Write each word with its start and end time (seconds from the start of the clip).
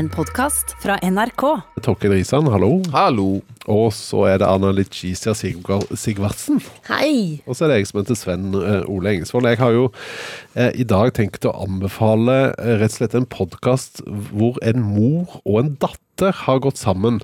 En 0.00 0.08
podkast 0.08 0.72
fra 0.80 0.94
NRK. 1.04 1.42
Torkel 1.84 2.14
Risan, 2.14 2.46
hallo. 2.48 2.78
Hallo. 2.94 3.40
Og 3.70 3.90
så 3.92 4.22
er 4.30 4.38
det 4.40 4.46
Anna 4.48 4.70
Litjisia 4.72 5.34
Sigvar- 5.36 5.84
Sigvardsen. 5.98 6.62
Hei! 6.88 7.42
Og 7.44 7.58
så 7.58 7.66
er 7.66 7.72
det 7.74 7.78
jeg 7.82 7.88
som 7.90 8.00
heter 8.00 8.16
Sven 8.16 8.46
eh, 8.56 8.86
Ole 8.88 9.12
Engesvold. 9.18 9.50
Jeg 9.50 9.60
har 9.60 9.74
jo 9.76 9.84
eh, 10.56 10.70
i 10.80 10.86
dag 10.88 11.12
tenkt 11.18 11.44
å 11.44 11.52
anbefale 11.66 12.38
eh, 12.54 12.76
rett 12.80 12.94
og 12.94 13.00
slett 13.02 13.18
en 13.18 13.28
podkast 13.28 14.00
hvor 14.32 14.56
en 14.64 14.80
mor 14.88 15.36
og 15.44 15.60
en 15.64 15.74
datter 15.82 15.98
har 16.28 16.58
gått 16.62 16.78
sammen 16.80 17.18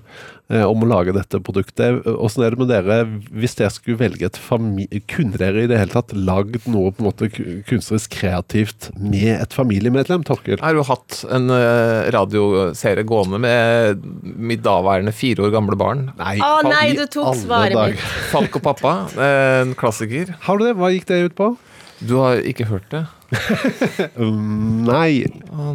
eh, 0.49 0.65
om 0.65 0.83
å 0.83 0.89
lage 0.89 1.13
dette 1.15 1.41
produktet. 1.45 2.07
Åssen 2.09 2.45
er 2.47 2.55
det 2.55 2.61
med 2.63 2.71
dere 2.73 2.97
hvis 3.31 3.57
dere 3.59 3.73
skulle 3.75 4.01
velge 4.01 4.29
et 4.31 4.39
familie... 4.41 5.03
Kunne 5.11 5.39
dere 5.41 5.67
i 5.67 5.69
det 5.71 5.79
hele 5.81 5.93
tatt 5.93 6.15
lagd 6.17 6.65
noe 6.71 6.95
på 6.95 7.03
en 7.05 7.09
måte 7.11 7.29
kunstnerisk 7.69 8.17
kreativt 8.17 8.89
med 8.97 9.35
et 9.37 9.57
familiemedlem, 9.57 10.25
Torkel? 10.27 10.57
Jeg 10.57 10.65
har 10.65 10.79
jo 10.79 10.87
hatt 10.89 11.21
en 11.37 11.53
eh, 11.53 12.09
radioserie 12.17 13.07
gående 13.07 13.43
med 13.45 14.07
mitt 14.25 14.65
daværende 14.67 15.15
fire 15.17 15.47
år 15.47 15.55
gamle 15.55 15.79
barn. 15.79 16.09
Nei, 16.19 16.39
Å 16.41 16.65
nei, 16.67 16.89
du 16.99 17.05
tok 17.11 17.37
svaret 17.45 17.77
mitt. 17.77 18.09
Falk 18.33 18.59
og 18.61 18.67
pappa, 18.71 18.97
eh, 19.15 19.61
en 19.67 19.77
klassiker. 19.79 20.35
Har 20.49 20.59
du 20.59 20.69
det? 20.69 20.77
Hva 20.81 20.93
gikk 20.95 21.11
det 21.13 21.23
ut 21.29 21.39
på? 21.39 21.53
Du 22.01 22.19
har 22.21 22.43
ikke 22.45 22.69
hørt 22.69 22.89
det? 22.93 23.07
Um, 24.17 24.85
nei. 24.87 25.27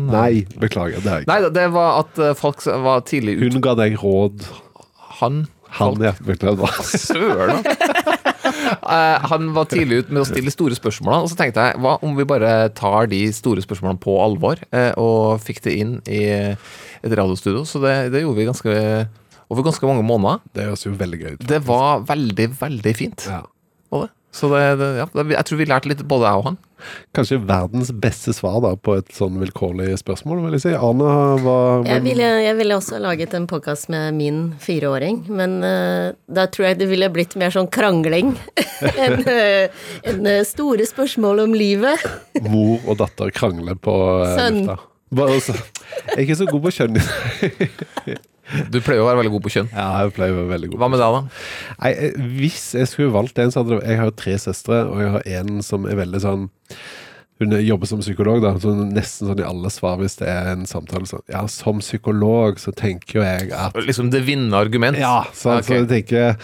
nei. 0.08 0.44
Beklager. 0.62 1.02
Det 1.04 1.10
er 1.10 1.20
jeg 1.20 1.26
ikke. 1.26 1.32
Nei, 1.32 1.50
det 1.54 1.66
var 1.74 2.00
at 2.04 2.22
folk 2.40 2.64
var 2.84 3.04
tidlig 3.08 3.36
ute. 3.38 3.50
Hun 3.52 3.64
ga 3.66 3.74
deg 3.80 3.98
råd. 4.02 4.46
Han 5.22 5.44
Han, 5.78 6.02
ja. 6.04 6.14
Beklager. 6.26 6.82
Søren! 7.00 7.62
Eh, 8.82 9.18
han 9.32 9.52
var 9.56 9.68
tidlig 9.72 10.02
ute 10.04 10.14
med 10.14 10.24
å 10.24 10.28
stille 10.28 10.52
store 10.52 10.76
spørsmål, 10.76 11.24
og 11.24 11.30
så 11.32 11.38
tenkte 11.40 11.64
jeg 11.64 11.80
hva 11.84 11.94
om 12.04 12.16
vi 12.18 12.26
bare 12.28 12.72
tar 12.76 13.08
de 13.12 13.22
store 13.36 13.64
spørsmålene 13.64 14.02
på 14.04 14.16
alvor, 14.24 14.60
eh, 14.76 14.92
og 15.00 15.40
fikk 15.44 15.62
det 15.68 15.76
inn 15.80 15.94
i 16.12 16.24
et 16.34 17.16
radiostudio. 17.16 17.64
Så 17.68 17.80
det, 17.84 17.96
det 18.16 18.24
gjorde 18.26 18.40
vi 18.42 18.50
ganske 18.50 18.76
over 19.52 19.68
ganske 19.68 19.88
mange 19.88 20.04
måneder. 20.08 20.44
Det 20.56 20.68
høres 20.70 20.86
jo 20.86 20.94
veldig 20.96 21.20
gøy 21.22 21.32
ut. 21.36 21.48
Det 21.48 21.62
var 21.68 22.04
veldig, 22.08 22.48
veldig 22.60 22.94
fint. 22.96 23.28
Ja. 23.28 23.44
var 23.92 24.08
det. 24.08 24.14
Så 24.32 24.48
det, 24.48 24.60
det, 24.80 24.90
ja, 25.02 25.06
det, 25.12 25.24
jeg 25.36 25.44
tror 25.50 25.60
vi 25.60 25.66
lærte 25.68 25.90
litt, 25.92 26.02
både 26.08 26.30
jeg 26.30 26.40
og 26.40 26.46
han. 26.46 26.58
Kanskje 27.14 27.38
verdens 27.46 27.90
beste 28.02 28.32
svar 28.34 28.62
da 28.64 28.72
på 28.80 28.96
et 28.98 29.10
sånn 29.14 29.36
vilkårlig 29.42 29.90
spørsmål, 30.00 30.40
vil 30.46 30.56
jeg 30.56 30.64
si. 30.64 30.72
Arne, 30.74 31.10
hva 31.44 31.56
Jeg 31.86 32.02
ville, 32.06 32.30
jeg 32.46 32.56
ville 32.58 32.78
også 32.80 33.02
laget 33.04 33.36
en 33.38 33.46
podkast 33.52 33.92
med 33.94 34.16
min 34.18 34.40
fireåring, 34.64 35.20
men 35.30 35.58
uh, 35.66 36.16
da 36.32 36.48
tror 36.48 36.70
jeg 36.72 36.80
det 36.80 36.88
ville 36.90 37.12
blitt 37.14 37.36
mer 37.38 37.52
sånn 37.54 37.70
krangling 37.72 38.32
enn 39.04 39.20
uh, 39.28 39.84
en 40.10 40.32
eh, 40.32 40.42
store 40.48 40.88
spørsmål 40.90 41.44
om 41.46 41.54
livet. 41.60 42.08
mor 42.48 42.80
og 42.88 42.98
datter 43.04 43.36
krangler 43.36 43.76
på 43.78 43.98
uh, 44.24 44.40
lufta? 44.48 44.80
Bare 45.12 45.40
så- 45.44 45.60
Jeg 45.60 46.16
er 46.16 46.24
ikke 46.24 46.40
så 46.40 46.48
god 46.48 46.62
på 46.64 46.72
kjønn. 46.80 47.02
Du 48.74 48.80
pleier 48.84 49.04
å 49.04 49.08
være 49.08 49.22
veldig 49.22 49.34
god 49.36 49.46
på 49.46 49.54
kjønn. 49.54 49.70
Ja, 49.74 49.88
jeg 50.02 50.16
pleier 50.18 50.34
å 50.34 50.42
være 50.42 50.54
veldig 50.56 50.72
god. 50.72 50.82
Hva 50.82 50.90
med 50.92 51.02
deg, 51.02 51.18
da? 51.18 51.76
Nei, 51.84 51.92
eh, 51.92 52.18
hvis 52.40 52.72
jeg 52.78 52.90
skulle 52.90 53.14
valgt 53.14 53.40
en, 53.40 53.54
så 53.54 53.62
hadde 53.62 53.78
det 53.78 53.94
Jeg 53.94 54.02
har 54.02 54.10
jo 54.10 54.18
tre 54.24 54.36
søstre, 54.42 54.82
og 54.90 55.04
jeg 55.04 55.14
har 55.16 55.30
en 55.42 55.62
som 55.66 55.88
er 55.88 56.02
veldig 56.02 56.24
sånn 56.26 56.50
hun 57.42 57.56
jobber 57.66 57.90
som 57.90 58.02
psykolog, 58.04 58.44
da, 58.44 58.52
så 58.62 58.70
nesten 58.78 59.32
sånn 59.32 59.40
i 59.42 59.46
alle 59.48 59.72
svar 59.74 59.96
hvis 59.98 60.20
det 60.20 60.28
er 60.30 60.52
en 60.52 60.68
samtale 60.70 61.08
sånn 61.10 61.24
Ja, 61.32 61.42
som 61.50 61.80
psykolog 61.82 62.62
så 62.62 62.74
tenker 62.78 63.18
jo 63.18 63.24
jeg 63.26 63.50
at 63.58 63.80
Liksom 63.82 64.12
det 64.14 64.22
vinnende 64.28 64.60
argument? 64.62 65.00
Ja, 65.02 65.24
så, 65.34 65.56
okay. 65.58 65.66
så 65.66 65.80
jeg 65.80 65.90
tenker 65.90 66.38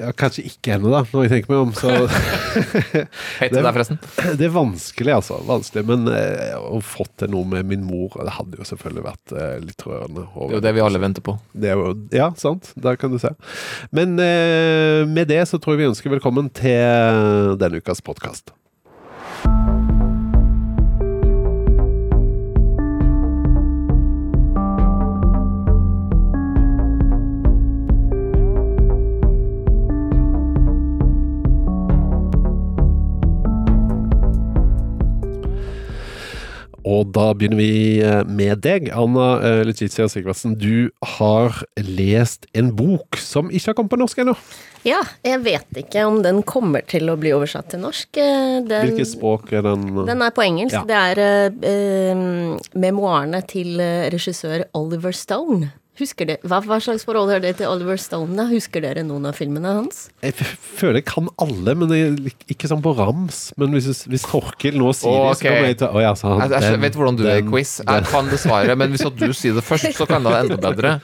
ja, 0.00 0.10
Kanskje 0.16 0.44
ikke 0.48 0.74
ennå, 0.76 0.90
da, 0.92 1.02
når 1.12 1.26
jeg 1.26 1.32
tenker 1.34 1.52
meg 1.52 1.60
om. 1.62 1.72
Så 1.76 1.90
det 3.40 3.50
deg, 3.54 3.68
forresten. 3.70 3.98
det 4.40 4.46
er 4.48 4.54
vanskelig, 4.54 5.14
altså. 5.20 5.38
Vanskelig, 5.48 5.84
Men 5.90 6.08
eh, 6.14 6.54
å 6.58 6.80
få 6.84 7.06
til 7.20 7.32
noe 7.34 7.46
med 7.54 7.68
min 7.70 7.84
mor, 7.86 8.16
det 8.20 8.34
hadde 8.38 8.60
jo 8.60 8.66
selvfølgelig 8.68 9.06
vært 9.06 9.34
eh, 9.36 9.56
litt 9.64 9.86
rørende. 9.86 10.26
og- 10.34 10.50
Det 10.50 10.56
er 10.56 10.60
jo 10.60 10.64
det 10.68 10.74
vi 10.78 10.84
alle 10.86 11.02
venter 11.02 11.26
på. 11.26 11.36
Det 11.54 11.72
er 11.72 11.80
jo, 11.80 11.94
ja, 12.16 12.30
sant. 12.40 12.72
Der 12.80 12.96
kan 13.00 13.12
du 13.14 13.18
se. 13.22 13.32
Men 13.94 14.16
eh, 14.22 15.04
med 15.10 15.28
det 15.30 15.42
så 15.50 15.60
tror 15.60 15.76
jeg 15.76 15.84
vi 15.84 15.90
ønsker 15.92 16.16
velkommen 16.16 16.50
til 16.52 17.56
denne 17.60 17.80
ukas 17.82 18.02
podkast. 18.04 18.52
Og 36.90 37.10
da 37.14 37.28
begynner 37.36 37.58
vi 37.60 38.00
eh, 38.02 38.22
med 38.26 38.62
deg, 38.64 38.88
Anna 38.96 39.26
eh, 39.44 39.60
Letizia 39.68 40.08
Sigvardsen. 40.10 40.56
Du 40.58 40.90
har 41.16 41.60
lest 41.86 42.48
en 42.56 42.72
bok 42.76 43.18
som 43.20 43.50
ikke 43.52 43.70
har 43.70 43.78
kommet 43.78 43.92
på 43.94 44.00
norsk 44.00 44.22
ennå. 44.24 44.34
Ja, 44.88 45.02
jeg 45.26 45.42
vet 45.44 45.76
ikke 45.82 46.06
om 46.08 46.22
den 46.24 46.40
kommer 46.48 46.82
til 46.88 47.10
å 47.12 47.18
bli 47.20 47.34
oversatt 47.36 47.68
til 47.74 47.82
norsk. 47.84 48.08
eh, 48.16 48.60
Den, 48.64 48.88
Hvilket 48.88 49.12
språk 49.12 49.52
er 49.52 49.66
den? 49.68 49.84
den 50.08 50.24
er 50.24 50.32
på 50.34 50.42
engelsk. 50.46 50.78
Ja. 50.80 50.86
Det 50.88 51.02
er 51.12 51.52
eh, 51.68 52.24
memoarene 52.74 53.42
til 53.46 53.76
regissør 54.10 54.64
Oliver 54.74 55.14
Stone. 55.14 55.70
Husker 56.00 56.28
det, 56.30 56.36
hva, 56.48 56.62
hva 56.64 56.78
slags 56.80 57.04
forhold 57.04 57.28
har 57.32 57.42
det 57.44 57.54
til 57.58 57.68
Oliver 57.68 57.98
Stone? 58.00 58.32
da? 58.38 58.46
Husker 58.48 58.80
dere 58.84 59.02
noen 59.04 59.28
av 59.28 59.36
filmene 59.36 59.74
hans? 59.76 60.06
Jeg 60.24 60.32
føler 60.40 61.00
jeg 61.00 61.06
kan 61.10 61.28
alle, 61.42 61.74
men 61.76 61.92
jeg, 61.92 62.32
ikke 62.54 62.70
sånn 62.70 62.80
på 62.84 62.94
rams. 62.96 63.40
Men 63.60 63.76
hvis, 63.76 64.06
hvis 64.08 64.24
Torkil 64.28 64.78
nå 64.80 64.94
sier 64.96 65.12
det, 65.12 65.34
så 65.36 65.44
kommer 65.44 65.68
jeg 65.68 65.80
til 65.82 65.92
Å 65.92 66.04
ja, 66.04 66.14
han. 66.22 66.44
Jeg, 66.46 66.54
jeg 66.56 66.76
den, 66.76 66.84
vet 66.86 66.96
hvordan 67.00 67.20
du 67.20 67.24
er 67.26 67.34
i 67.34 67.44
den, 67.44 67.52
quiz. 67.52 67.74
den. 67.82 67.92
Jeg 67.98 68.08
kan 68.14 68.32
det 68.32 68.40
svaret, 68.40 68.80
men 68.80 68.94
hvis 68.94 69.04
at 69.10 69.20
du 69.20 69.36
sier 69.36 69.60
det 69.60 69.66
først, 69.66 69.92
så 69.98 70.08
kan 70.08 70.24
det 70.24 70.32
være 70.32 70.48
enda 70.48 70.60
bedre. 70.64 70.96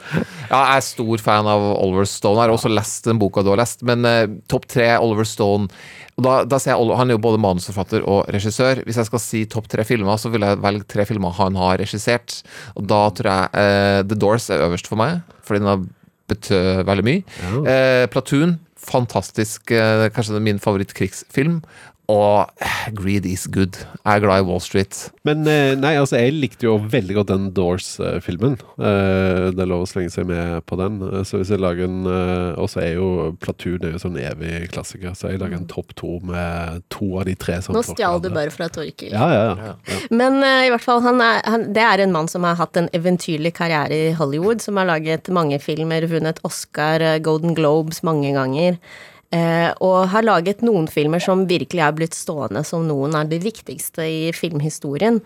Ja, 0.47 0.63
jeg 0.63 0.79
er 0.79 0.89
stor 0.89 1.23
fan 1.29 1.51
av 1.51 1.69
Oliver 1.75 2.09
Stone. 2.09 2.41
Jeg 2.41 2.49
har 2.49 2.57
også 2.57 2.73
lest 2.73 3.11
den 3.11 3.21
boka 3.21 3.45
du 3.45 3.53
har 3.53 3.61
lest, 3.61 3.85
men 3.87 4.07
uh, 4.09 4.25
topp 4.49 4.69
tre 4.73 4.93
Oliver 5.03 5.29
Stone 5.29 5.69
og 6.17 6.25
da, 6.25 6.35
da 6.49 6.59
ser 6.61 6.73
jeg, 6.73 6.97
Han 6.97 7.11
er 7.11 7.19
jo 7.19 7.23
både 7.27 7.41
manusforfatter 7.45 8.05
og 8.09 8.31
regissør. 8.33 8.81
Hvis 8.87 8.97
jeg 9.03 9.09
skal 9.11 9.21
si 9.21 9.43
topp 9.53 9.69
tre 9.73 9.85
filmer, 9.85 10.17
så 10.17 10.31
vil 10.33 10.47
jeg 10.47 10.63
velge 10.65 10.89
tre 10.89 11.05
filmer 11.09 11.35
han 11.37 11.59
har 11.61 11.77
regissert. 11.83 12.39
Og 12.75 12.87
da 12.89 13.03
tror 13.13 13.29
jeg 13.33 13.51
eh, 13.61 14.01
The 14.09 14.17
Doors 14.17 14.49
er 14.49 14.65
øverst 14.65 14.89
for 14.89 14.97
meg, 15.01 15.21
fordi 15.45 15.61
den 15.61 15.69
har 15.75 15.83
betød 16.33 16.87
veldig 16.89 17.05
mye. 17.07 17.27
Eh, 17.69 18.07
Platoon, 18.13 18.57
fantastisk. 18.81 19.69
Eh, 19.71 20.07
kanskje 20.17 20.41
min 20.41 20.63
favorittkrigsfilm. 20.63 21.61
Og 22.13 22.47
Greed 22.95 23.25
is 23.27 23.49
good. 23.51 23.75
Jeg 24.05 24.21
er 24.21 24.23
glad 24.23 24.45
i 24.45 24.47
Wall 24.47 24.61
Street. 24.63 24.95
Men 25.27 25.41
eh, 25.51 25.73
nei, 25.75 25.97
altså, 25.99 26.21
jeg 26.21 26.37
likte 26.37 26.69
jo 26.69 26.77
veldig 26.79 27.17
godt 27.19 27.33
den 27.33 27.49
Doors-filmen. 27.57 28.55
Eh, 28.79 29.49
det 29.51 29.65
er 29.65 29.71
lov 29.73 29.83
å 29.83 29.89
slenge 29.91 30.13
seg 30.15 30.29
med 30.29 30.63
på 30.71 30.79
den. 30.79 31.01
Eh, 31.09 31.25
Så 31.27 31.41
hvis 31.41 31.51
jeg 31.51 31.63
lager 31.63 31.89
en 31.89 32.07
Og 32.07 32.69
så 32.71 32.85
er 32.85 32.93
jo 33.01 33.33
Platoon 33.43 33.83
er 33.89 33.97
jo 33.97 34.03
sånn 34.03 34.19
evig 34.21 34.69
klassiker, 34.71 35.17
så 35.19 35.33
jeg 35.33 35.41
lager 35.43 35.59
en 35.59 35.67
topp 35.71 35.97
to 35.99 36.21
med 36.27 36.85
to 36.95 37.09
av 37.19 37.27
de 37.27 37.35
tre 37.35 37.59
som 37.65 37.75
Nå 37.75 37.83
stjal 37.87 38.23
du 38.23 38.31
bare 38.31 38.55
fra 38.55 38.69
Torkil. 38.71 39.11
Ja, 39.11 39.27
ja, 39.33 39.43
ja. 39.51 39.75
ja. 39.91 39.99
Men 40.15 40.39
i 40.45 40.71
hvert 40.71 40.85
fall, 40.85 41.03
han 41.05 41.21
er, 41.25 41.43
han, 41.47 41.67
det 41.75 41.83
er 41.83 42.05
en 42.05 42.15
mann 42.15 42.31
som 42.31 42.47
har 42.47 42.59
hatt 42.61 42.79
en 42.79 42.91
eventyrlig 42.97 43.55
karriere 43.59 43.99
i 44.11 44.15
Hollywood, 44.17 44.63
som 44.63 44.79
har 44.79 44.89
laget 44.89 45.29
mange 45.35 45.59
filmer, 45.63 46.07
vunnet 46.11 46.39
Oscar, 46.47 47.03
Golden 47.27 47.57
Globes 47.59 48.05
mange 48.07 48.31
ganger. 48.37 48.79
Eh, 49.35 49.71
og 49.83 50.09
har 50.13 50.23
laget 50.23 50.63
noen 50.63 50.87
filmer 50.91 51.23
som 51.23 51.47
virkelig 51.51 51.83
er 51.83 51.95
blitt 51.97 52.15
stående 52.15 52.63
som 52.67 52.85
noen 52.87 53.17
av 53.19 53.31
de 53.31 53.41
viktigste 53.43 54.07
i 54.07 54.21
filmhistorien. 54.37 55.19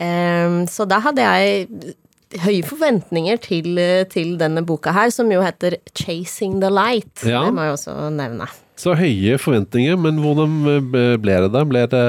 Eh, 0.00 0.62
så 0.72 0.88
da 0.88 1.02
hadde 1.04 1.26
jeg 1.26 1.96
høye 2.40 2.64
forventninger 2.64 3.40
til, 3.44 3.76
eh, 3.78 4.04
til 4.08 4.36
denne 4.40 4.64
boka 4.64 4.92
her, 4.92 5.10
som 5.10 5.30
jo 5.30 5.42
heter 5.42 5.76
'Chasing 5.94 6.60
the 6.60 6.70
Light'. 6.70 7.26
Ja. 7.28 7.44
Det 7.44 7.54
må 7.54 7.62
jeg 7.62 7.72
også 7.72 8.10
nevne. 8.10 8.48
Så 8.82 8.96
høye 8.98 9.36
forventninger, 9.38 9.94
men 10.00 10.18
hvordan 10.18 10.54
eh, 10.66 11.14
ble 11.22 11.36
det 11.44 11.50
da? 11.54 11.62
Ble 11.68 11.84
det 11.92 12.02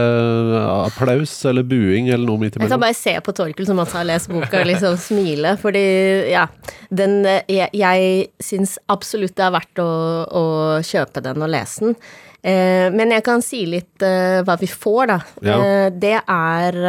applaus 0.71 1.35
eller 1.49 1.65
buing 1.67 2.09
eller 2.09 2.25
noe 2.25 2.41
midt 2.41 2.57
Jeg 2.57 2.71
kan 2.71 2.81
bare 2.81 2.97
se 2.97 3.13
på 3.21 3.35
Torkel 3.37 3.67
som 3.69 3.81
at 3.83 3.93
han 3.93 4.01
har 4.01 4.09
lest 4.15 4.31
boka 4.31 4.63
og 4.63 4.69
liksom 4.71 4.97
smile, 5.01 5.53
fordi 5.61 5.85
ja 6.33 6.47
den, 6.89 7.19
eh, 7.29 7.43
Jeg, 7.51 7.69
jeg 7.77 8.27
syns 8.41 8.79
absolutt 8.89 9.35
det 9.37 9.45
er 9.45 9.53
verdt 9.59 9.83
å, 9.83 9.89
å 10.25 10.45
kjøpe 10.85 11.21
den 11.25 11.45
og 11.45 11.51
lese 11.53 11.89
den. 11.91 11.97
Eh, 12.43 12.89
men 12.91 13.13
jeg 13.15 13.23
kan 13.23 13.39
si 13.43 13.61
litt 13.71 14.03
eh, 14.03 14.41
hva 14.43 14.57
vi 14.59 14.67
får, 14.67 15.03
da. 15.13 15.17
Ja. 15.45 15.57
Eh, 15.63 15.89
det 15.95 16.17
er 16.19 16.81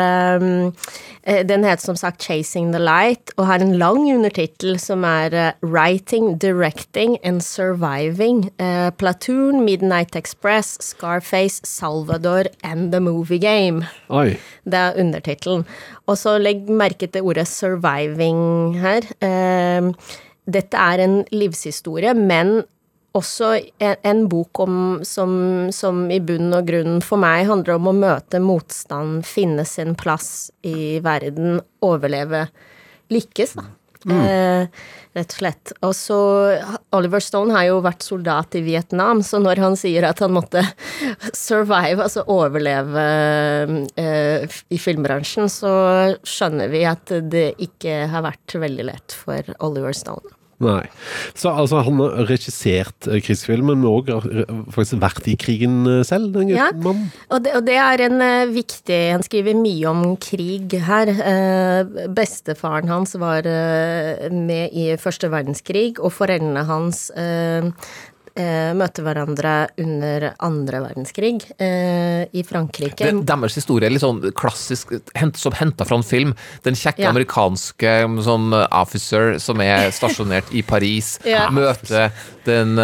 Den 1.25 1.65
heter 1.65 1.81
som 1.81 1.97
sagt 1.97 2.21
'Chasing 2.21 2.73
the 2.73 2.79
Light' 2.79 3.33
og 3.39 3.47
har 3.47 3.63
en 3.63 3.79
lang 3.79 4.11
undertittel 4.13 4.79
som 4.79 5.05
er 5.05 5.55
'Writing, 5.63 6.37
Directing 6.39 7.17
and 7.25 7.41
Surviving'. 7.41 8.51
Eh, 8.59 8.91
Platoon, 8.91 9.65
Midnight 9.65 10.17
Express, 10.17 10.77
Scarface, 10.83 11.63
Salvador 11.65 12.45
and 12.63 12.93
The 12.93 13.01
Movie 13.01 13.39
Game. 13.39 13.87
Oi. 14.11 14.37
Det 14.67 14.75
er 14.75 15.01
undertittelen. 15.01 15.65
Og 16.07 16.19
så 16.19 16.37
legg 16.39 16.69
merke 16.69 17.07
til 17.07 17.23
ordet 17.23 17.49
'surviving' 17.49 18.77
her. 18.77 19.01
Dette 20.45 20.77
er 20.77 21.01
en 21.01 21.25
livshistorie, 21.33 22.13
men 22.13 22.65
også 23.15 23.53
en, 23.79 23.97
en 24.03 24.25
bok 24.31 24.61
om, 24.65 24.77
som, 25.07 25.33
som 25.75 26.05
i 26.11 26.21
bunn 26.25 26.51
og 26.57 26.67
grunn 26.69 26.99
for 27.05 27.21
meg 27.23 27.47
handler 27.51 27.79
om 27.79 27.91
å 27.91 27.97
møte 27.97 28.43
motstand, 28.43 29.23
finne 29.29 29.67
sin 29.69 29.95
plass 29.99 30.51
i 30.67 30.99
verden, 31.05 31.61
overleve, 31.85 32.49
lykkes, 33.15 33.57
da. 33.61 33.71
Eh, 34.05 34.67
rett 35.17 35.31
og 35.33 35.39
slett. 35.39 35.73
Og 35.87 35.95
så 35.97 36.19
Oliver 36.97 37.23
Stone 37.25 37.55
har 37.57 37.69
jo 37.71 37.81
vært 37.85 38.05
soldat 38.05 38.57
i 38.59 38.65
Vietnam, 38.67 39.23
så 39.25 39.41
når 39.41 39.63
han 39.63 39.79
sier 39.81 40.05
at 40.09 40.21
han 40.21 40.35
måtte 40.35 40.61
survive, 41.47 42.05
altså 42.05 42.27
overleve 42.29 43.07
eh, 44.01 44.61
i 44.69 44.81
filmbransjen, 44.81 45.49
så 45.53 45.75
skjønner 46.27 46.73
vi 46.73 46.85
at 46.89 47.17
det 47.33 47.53
ikke 47.65 48.05
har 48.13 48.27
vært 48.27 48.59
veldig 48.67 48.89
lett 48.91 49.17
for 49.25 49.55
Oliver 49.65 49.97
Stone. 49.97 50.35
Nei. 50.65 50.87
Så 51.37 51.51
altså, 51.53 51.83
han 51.85 52.01
har 52.01 52.25
regissert 52.31 53.09
eh, 53.11 53.21
krigsfilmen, 53.25 53.83
men 53.83 53.91
òg 53.91 54.09
faktisk 54.75 55.01
vært 55.03 55.29
i 55.31 55.37
krigen 55.41 55.83
eh, 55.91 56.01
selv, 56.07 56.33
den 56.35 56.53
Ja. 56.55 56.71
mannen. 56.75 57.11
Og 57.31 57.43
det, 57.45 57.53
og 57.59 57.67
det 57.69 57.77
er 57.81 58.05
en 58.07 58.21
eh, 58.25 58.47
viktig 58.55 59.01
Han 59.13 59.25
skriver 59.27 59.59
mye 59.59 59.91
om 59.91 60.03
krig 60.23 60.73
her. 60.87 61.11
Eh, 61.13 62.09
bestefaren 62.15 62.89
hans 62.89 63.15
var 63.21 63.47
eh, 63.47 64.31
med 64.33 64.73
i 64.73 64.89
første 65.01 65.31
verdenskrig, 65.33 65.99
og 66.01 66.13
foreldrene 66.17 66.65
hans 66.69 67.09
eh, 67.19 67.71
eh, 68.37 68.73
møtte 68.77 69.03
hverandre 69.05 69.53
under 69.81 70.27
andre 70.43 70.81
verdenskrig 70.85 71.37
eh, 71.63 72.25
i 72.35 72.43
Frankrike. 72.47 73.07
Det, 73.07 73.25
deres 73.29 73.55
historie 73.59 73.87
er 73.89 73.95
litt 73.95 74.03
sånn 74.05 74.21
klassisk, 74.37 74.93
hent, 75.19 75.39
som 75.41 75.55
henta 75.59 75.87
fra 75.89 75.99
en 76.01 76.07
film. 76.07 76.35
Den 76.67 76.75
kjekke 76.79 77.05
Ja. 77.05 77.11
amerikanske 77.15 77.95
sånn 78.27 78.53
uh, 78.55 78.67
officer 78.81 79.39
som 79.43 79.61
er 79.65 79.91
stasjonert 79.99 80.51
i 80.55 80.63
Paris, 80.67 81.19
Ja. 81.29 81.49
møter 81.55 82.11
den 82.45 82.75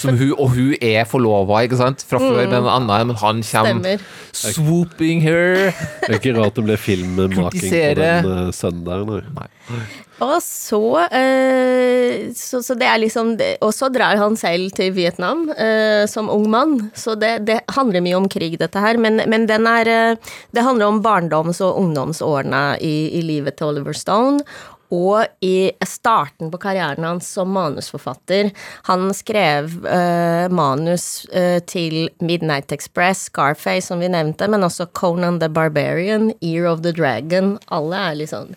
som 0.00 0.16
hun, 0.16 0.30
Og 0.38 0.54
hun 0.56 0.74
er 0.80 1.04
forlova, 1.04 1.60
ikke 1.66 1.76
sant, 1.76 2.00
fra 2.08 2.18
før, 2.18 2.38
men 2.48 2.54
en 2.62 2.70
annen, 2.72 3.10
men 3.10 3.16
han 3.20 3.42
kommer 3.42 3.98
Stemmer. 4.00 4.04
swooping 4.32 5.20
her. 5.22 5.74
Det 6.06 6.08
er 6.14 6.18
ikke 6.20 6.36
rart 6.38 6.54
det 6.56 6.64
ble 6.64 6.76
filmmaking 6.80 7.70
på 7.70 7.94
den 8.00 8.30
uh, 8.30 8.50
søndagen. 8.54 9.20
nei. 9.36 9.48
Og 10.26 10.36
så, 10.44 10.82
eh, 11.16 12.28
så 12.36 12.60
Så 12.62 12.74
det 12.76 12.88
er 12.88 12.98
liksom 13.00 13.32
Og 13.64 13.72
så 13.74 13.88
drar 13.92 14.18
han 14.20 14.36
selv 14.36 14.74
til 14.76 14.92
Vietnam 14.96 15.46
eh, 15.50 16.04
som 16.10 16.28
ung 16.30 16.48
mann. 16.50 16.90
Så 16.94 17.14
det, 17.14 17.46
det 17.48 17.60
handler 17.76 18.04
mye 18.04 18.18
om 18.18 18.28
krig, 18.28 18.58
dette 18.60 18.82
her. 18.82 19.00
Men, 19.00 19.22
men 19.26 19.48
er 19.50 19.88
eh, 19.88 20.34
Det 20.50 20.66
handler 20.66 20.86
om 20.86 21.02
barndoms- 21.02 21.62
og 21.64 21.78
ungdomsårene 21.80 22.76
i, 22.80 23.16
i 23.18 23.22
livet 23.22 23.56
til 23.56 23.72
Oliver 23.72 23.96
Stone. 23.96 24.44
Og 24.90 25.22
i 25.40 25.70
starten 25.86 26.50
på 26.50 26.58
karrieren 26.58 27.04
hans 27.06 27.28
som 27.30 27.52
manusforfatter. 27.54 28.50
Han 28.90 29.12
skrev 29.14 29.86
eh, 29.86 30.50
manus 30.50 31.24
eh, 31.30 31.60
til 31.62 32.10
Midnight 32.18 32.74
Express, 32.74 33.28
Scarface, 33.30 33.86
som 33.86 34.02
vi 34.02 34.10
nevnte, 34.10 34.50
men 34.50 34.66
også 34.66 34.88
Conan 34.98 35.38
the 35.38 35.48
Barbarian, 35.48 36.32
Ear 36.42 36.66
of 36.72 36.82
the 36.82 36.92
Dragon. 36.92 37.56
Alle 37.70 38.02
er 38.10 38.22
liksom 38.24 38.50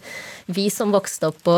Vi 0.45 0.69
som 0.69 0.91
vokste 0.91 1.29
opp 1.29 1.39
på, 1.45 1.57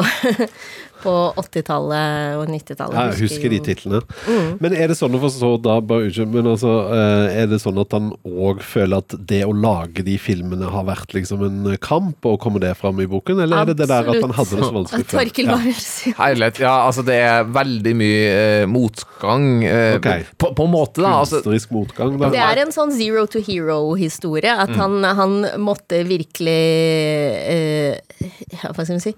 på 1.03 1.13
80-tallet 1.41 2.37
og 2.39 2.49
90-tallet. 2.51 2.97
Ja, 2.97 3.05
jeg 3.11 3.25
husker 3.25 3.53
de 3.53 3.59
titlene. 3.65 4.01
Mm. 4.27 4.51
Men 4.61 4.75
er 4.77 4.91
det 4.91 4.97
sånn 4.99 5.15
å 5.17 5.21
forstå 5.23 5.51
da, 5.65 5.79
bare 5.85 6.09
unnskyld, 6.09 6.31
men 6.35 6.49
altså, 6.51 6.73
eh, 6.93 7.39
er 7.41 7.49
det 7.51 7.59
sånn 7.63 7.79
at 7.81 7.95
han 7.95 8.11
òg 8.25 8.61
føler 8.65 9.01
at 9.01 9.17
det 9.31 9.41
å 9.47 9.53
lage 9.53 10.05
de 10.05 10.17
filmene 10.21 10.69
har 10.71 10.85
vært 10.87 11.15
liksom 11.17 11.45
en 11.47 11.73
kamp, 11.81 12.25
og 12.25 12.39
kommer 12.43 12.63
det 12.63 12.75
fram 12.79 13.01
i 13.01 13.09
boken, 13.09 13.41
eller 13.45 13.63
er 13.63 13.71
det 13.71 13.79
det 13.81 13.89
der 13.91 14.11
at 14.13 14.21
han 14.21 14.35
hadde 14.37 14.59
det 14.59 14.69
så 14.69 14.75
vanskelig 14.75 15.09
før? 15.09 15.33
Ja. 15.45 15.57
Herlighet. 16.19 16.61
Ja, 16.63 16.75
altså, 16.85 17.05
det 17.05 17.17
er 17.25 17.49
veldig 17.49 17.95
mye 17.97 18.21
eh, 18.35 18.67
motgang. 18.69 19.49
eh, 19.65 19.97
okay. 19.97 20.25
på, 20.37 20.53
på 20.57 20.67
en 20.67 20.73
måte, 20.73 21.01
da. 21.01 21.17
Altså, 21.23 21.41
motgang, 21.73 22.19
da. 22.21 22.29
Det 22.33 22.41
er 22.41 22.61
en 22.63 22.73
sånn 22.75 22.93
zero 22.95 23.25
to 23.29 23.41
hero-historie. 23.43 24.53
At 24.65 24.73
han, 24.77 25.01
han 25.03 25.37
måtte 25.61 26.01
virkelig 26.07 26.61
eh, 27.49 27.97
ja, 28.61 28.71
Hva 28.75 28.85
skal 28.85 28.99
man 28.99 29.05
si 29.07 29.15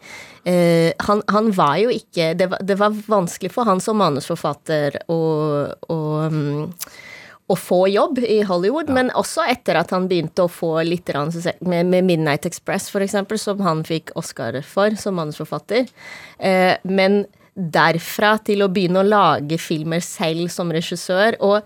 Eh, 0.47 0.93
han, 0.99 1.21
han 1.27 1.49
var 1.51 1.75
jo 1.81 1.91
ikke 1.91 2.31
det 2.37 2.45
var, 2.47 2.61
det 2.63 2.77
var 2.79 2.95
vanskelig 3.09 3.51
for 3.51 3.67
han 3.67 3.81
som 3.83 3.97
manusforfatter 3.99 4.95
å, 5.11 5.17
å, 5.91 5.97
mm, 6.31 6.69
å 7.51 7.57
få 7.59 7.81
jobb 7.91 8.21
i 8.23 8.37
Hollywood, 8.47 8.91
men 8.93 9.11
også 9.17 9.43
etter 9.51 9.79
at 9.81 9.91
han 9.95 10.07
begynte 10.07 10.45
å 10.45 10.51
få 10.51 10.77
litt 10.87 11.11
med, 11.11 11.89
med 11.91 12.07
Midnight 12.07 12.47
Express, 12.47 12.87
for 12.93 13.03
eksempel, 13.03 13.39
som 13.41 13.59
han 13.65 13.83
fikk 13.87 14.13
Oscar 14.19 14.55
for 14.63 14.95
som 14.99 15.19
manusforfatter. 15.19 15.91
Eh, 16.39 16.77
men 16.87 17.25
derfra 17.57 18.35
til 18.45 18.61
å 18.63 18.71
begynne 18.71 19.01
å 19.01 19.07
lage 19.07 19.57
filmer 19.59 20.03
selv 20.05 20.51
som 20.53 20.71
regissør, 20.71 21.39
og 21.41 21.65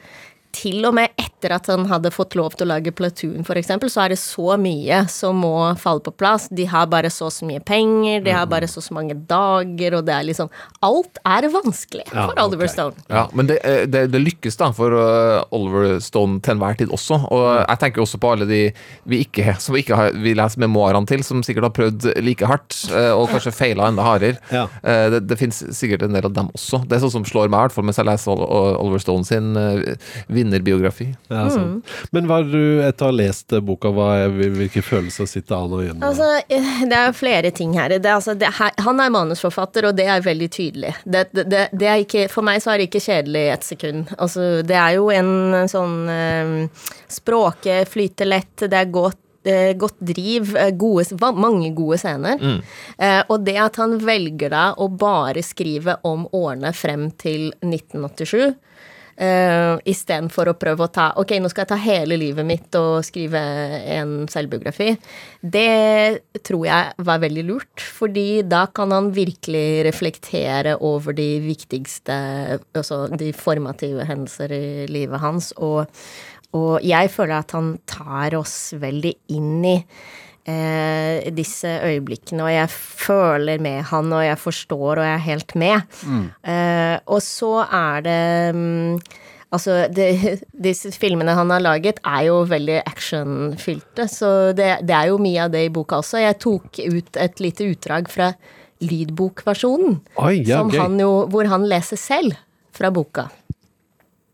til 0.55 0.85
og 0.87 0.93
med 0.97 1.09
etter 1.19 1.55
at 1.55 1.67
han 1.71 1.87
hadde 1.89 2.11
fått 2.13 2.35
lov 2.37 2.53
til 2.57 2.67
å 2.67 2.71
lage 2.75 2.91
Platoon, 2.93 3.43
eksempel, 3.61 3.89
så 3.89 4.03
er 4.05 4.13
det 4.13 4.19
så 4.21 4.57
mye 4.61 5.01
som 5.09 5.39
må 5.41 5.53
falle 5.81 6.03
på 6.05 6.11
plass. 6.17 6.47
De 6.53 6.65
har 6.69 6.87
bare 6.91 7.09
så 7.13 7.27
og 7.29 7.33
så 7.33 7.45
mye 7.47 7.61
penger, 7.65 8.21
de 8.25 8.31
har 8.35 8.45
bare 8.49 8.67
så 8.69 8.79
og 8.81 8.85
så 8.85 8.93
mange 8.97 9.13
dager, 9.29 9.93
og 9.99 10.05
det 10.07 10.13
er 10.15 10.25
liksom 10.27 10.49
Alt 10.81 11.19
er 11.27 11.47
vanskelig 11.53 12.03
Ja, 12.11 12.25
for 12.27 12.39
Oliver 12.41 12.65
okay. 12.65 12.73
Stone. 12.73 13.05
Ja, 13.09 13.27
men 13.37 13.47
det, 13.49 13.59
eh, 13.67 13.83
det, 13.87 14.07
det 14.13 14.21
lykkes 14.23 14.57
da 14.57 14.71
for 14.75 14.93
uh, 14.95 15.43
Oliver 15.53 15.99
Stone 16.01 16.39
til 16.41 16.55
enhver 16.55 16.77
tid 16.79 16.89
også. 16.93 17.19
Og 17.31 17.45
jeg 17.61 17.79
tenker 17.83 18.01
også 18.03 18.19
på 18.21 18.31
alle 18.33 18.47
de 18.49 18.61
vi 19.09 19.21
ikke, 19.25 19.55
som 19.61 19.75
vi 19.75 19.83
ikke 19.85 19.97
har, 19.99 20.11
vi 20.17 20.33
leser 20.37 20.61
memoarene 20.63 21.05
til, 21.09 21.23
som 21.25 21.43
sikkert 21.45 21.69
har 21.69 21.75
prøvd 21.77 22.09
like 22.25 22.47
hardt, 22.49 22.77
eh, 22.91 23.11
og 23.13 23.29
kanskje 23.31 23.53
feila 23.55 23.89
enda 23.91 24.05
hardere. 24.07 24.37
Ja. 24.51 24.65
Eh, 24.83 25.07
Det, 25.13 25.21
det 25.29 25.37
finnes 25.39 25.61
sikkert 25.77 26.03
en 26.05 26.13
del 26.17 26.25
av 26.27 26.33
dem 26.35 26.49
også. 26.55 26.81
Det 26.87 26.97
er 26.97 27.03
sånn 27.05 27.13
som 27.19 27.25
slår 27.27 27.47
meg, 27.49 27.57
i 27.59 27.63
hvert 27.67 27.75
fall 27.77 27.85
mens 27.87 27.97
jeg 28.01 28.07
leser 28.09 28.31
Ol- 28.33 28.43
Ol- 28.45 28.75
Oliver 28.81 29.01
Stone 29.03 29.25
sin 29.27 29.53
eh, 29.57 29.95
vinnerbiografi. 30.41 31.07
Ja, 31.31 31.45
sånn. 31.53 31.79
Men 32.15 32.27
hva 32.29 32.41
er 32.41 32.49
du, 32.51 32.63
etter 32.85 33.07
å 33.07 33.11
ha 33.11 33.17
lest 33.21 33.55
boka, 33.65 33.91
hva 33.95 34.09
er, 34.25 34.35
hvilke 34.57 34.83
følelser 34.85 35.29
sitter 35.29 35.57
Arne 35.57 35.85
igjen 35.85 35.99
med? 35.99 36.07
Altså, 36.09 36.29
eh, 36.49 36.83
det 36.91 36.99
er 36.99 37.15
flere 37.17 37.53
ting 37.55 37.75
her. 37.77 37.93
Det, 37.97 38.11
altså, 38.11 38.35
det. 38.37 38.51
Han 38.57 39.01
er 39.03 39.13
manusforfatter, 39.13 39.89
og 39.89 39.97
det 39.97 40.07
er 40.11 40.25
veldig 40.25 40.51
tydelig. 40.51 40.93
Det, 41.05 41.27
det, 41.31 41.47
det, 41.51 41.65
det 41.71 41.89
er 41.89 42.05
ikke, 42.05 42.27
for 42.31 42.47
meg 42.47 42.61
så 42.63 42.73
er 42.73 42.81
det 42.81 42.89
ikke 42.89 43.03
kjedelig 43.07 43.47
i 43.47 43.51
ett 43.55 43.67
sekund. 43.67 44.13
Altså, 44.17 44.51
det 44.67 44.77
er 44.77 44.97
jo 44.99 45.09
en 45.13 45.33
sånn 45.71 45.97
eh, 46.11 46.55
Språket 47.11 47.89
flyter 47.91 48.29
lett, 48.29 48.55
det 48.69 48.77
er 48.77 48.91
godt 48.93 49.19
eh, 49.47 49.73
godt 49.77 49.99
driv, 50.11 50.53
gode, 50.79 51.31
mange 51.35 51.71
gode 51.75 51.99
scener. 52.01 52.41
Eh, 52.97 53.21
og 53.27 53.45
det 53.45 53.57
at 53.61 53.79
han 53.81 53.97
velger 54.01 54.53
da 54.53 54.65
å 54.77 54.87
bare 54.89 55.43
skrive 55.45 55.97
om 56.07 56.27
årene 56.31 56.73
frem 56.77 57.09
til 57.21 57.49
1987, 57.59 58.53
Uh, 59.19 59.75
Istedenfor 59.91 60.49
å 60.51 60.55
prøve 60.57 60.85
å 60.85 60.91
ta 60.93 61.09
Ok, 61.19 61.33
nå 61.41 61.49
skal 61.51 61.65
jeg 61.65 61.71
ta 61.73 61.77
hele 61.83 62.15
livet 62.19 62.47
mitt 62.47 62.77
og 62.79 63.03
skrive 63.05 63.41
en 63.97 64.13
selvbiografi. 64.31 64.93
Det 65.41 66.41
tror 66.47 66.65
jeg 66.69 67.05
var 67.09 67.21
veldig 67.23 67.43
lurt, 67.49 67.83
fordi 67.83 68.41
da 68.47 68.63
kan 68.71 68.93
han 68.95 69.11
virkelig 69.15 69.83
reflektere 69.89 70.77
over 70.79 71.15
de 71.17 71.29
viktigste 71.43 72.17
Altså 72.77 73.03
de 73.19 73.31
formative 73.35 74.07
hendelser 74.07 74.55
i 74.55 74.65
livet 74.91 75.21
hans, 75.21 75.51
og, 75.59 75.91
og 76.57 76.83
jeg 76.85 77.11
føler 77.13 77.37
at 77.41 77.55
han 77.57 77.75
tar 77.89 78.35
oss 78.39 78.73
veldig 78.79 79.15
inn 79.35 79.65
i 79.67 79.77
eh, 80.49 81.31
disse 81.35 81.69
øyeblikkene, 81.85 82.45
og 82.45 82.53
jeg 82.53 82.69
føler 82.69 83.61
med 83.61 83.81
han, 83.91 84.13
og 84.13 84.25
jeg 84.25 84.37
forstår, 84.39 85.01
og 85.01 85.05
jeg 85.05 85.13
er 85.13 85.25
helt 85.25 85.55
med. 85.55 85.81
Eh, 86.43 86.97
og 87.05 87.21
så 87.25 87.57
er 87.67 88.07
det 88.07 88.55
mm, 88.55 89.01
Altså, 89.51 89.87
det, 89.91 90.39
disse 90.67 90.93
filmene 90.95 91.35
han 91.35 91.49
har 91.51 91.59
laget, 91.59 91.99
er 92.07 92.21
jo 92.29 92.37
veldig 92.47 92.77
actionfylte, 92.85 94.07
så 94.07 94.29
det, 94.55 94.69
det 94.87 94.95
er 94.95 95.09
jo 95.11 95.19
mye 95.19 95.43
av 95.43 95.51
det 95.51 95.65
i 95.67 95.73
boka 95.73 95.99
også. 95.99 96.21
Jeg 96.23 96.39
tok 96.39 96.79
ut 96.79 97.19
et 97.19 97.43
lite 97.43 97.67
utdrag 97.73 98.07
fra 98.07 98.31
lydbokversjonen, 98.81 99.99
Oi, 100.23 100.37
ja, 100.47 100.63
han 100.63 100.95
jo, 100.99 101.11
hvor 101.29 101.51
han 101.51 101.67
leser 101.67 101.99
selv 101.99 102.39
fra 102.71 102.89
boka. 102.95 103.27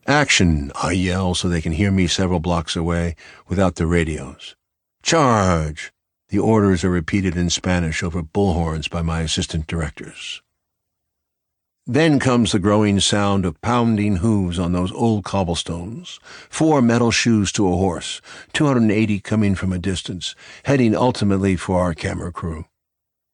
Action, 0.08 0.72
I 0.78 0.94
yell 0.94 1.34
so 1.36 1.50
they 1.50 1.62
can 1.62 1.74
hear 1.74 1.92
me 1.92 2.08
several 2.08 2.40
blocks 2.40 2.78
away 2.78 3.16
without 3.50 3.76
the 3.76 3.86
radios. 3.86 4.56
Charge! 5.04 5.92
The 6.30 6.40
orders 6.40 6.84
are 6.84 6.90
repeated 6.90 7.38
in 7.38 7.50
Spanish 7.50 8.04
over 8.04 8.22
bullhorns 8.22 8.90
by 8.90 9.02
my 9.02 9.22
assistant 9.22 9.66
directors. 9.66 10.42
Then 11.90 12.20
comes 12.20 12.52
the 12.52 12.60
growing 12.60 13.00
sound 13.00 13.46
of 13.46 13.62
pounding 13.62 14.18
hooves 14.18 14.60
on 14.60 14.74
those 14.74 14.92
old 14.92 15.24
cobblestones, 15.24 16.20
four 16.50 16.82
metal 16.82 17.12
shoes 17.12 17.50
to 17.54 17.72
a 17.72 17.78
horse, 17.78 18.20
280 18.52 19.22
coming 19.22 19.56
from 19.56 19.72
a 19.72 19.80
distance, 19.80 20.36
heading 20.66 20.94
ultimately 20.94 21.56
for 21.56 21.80
our 21.80 21.94
camera 21.94 22.34
crew. 22.34 22.66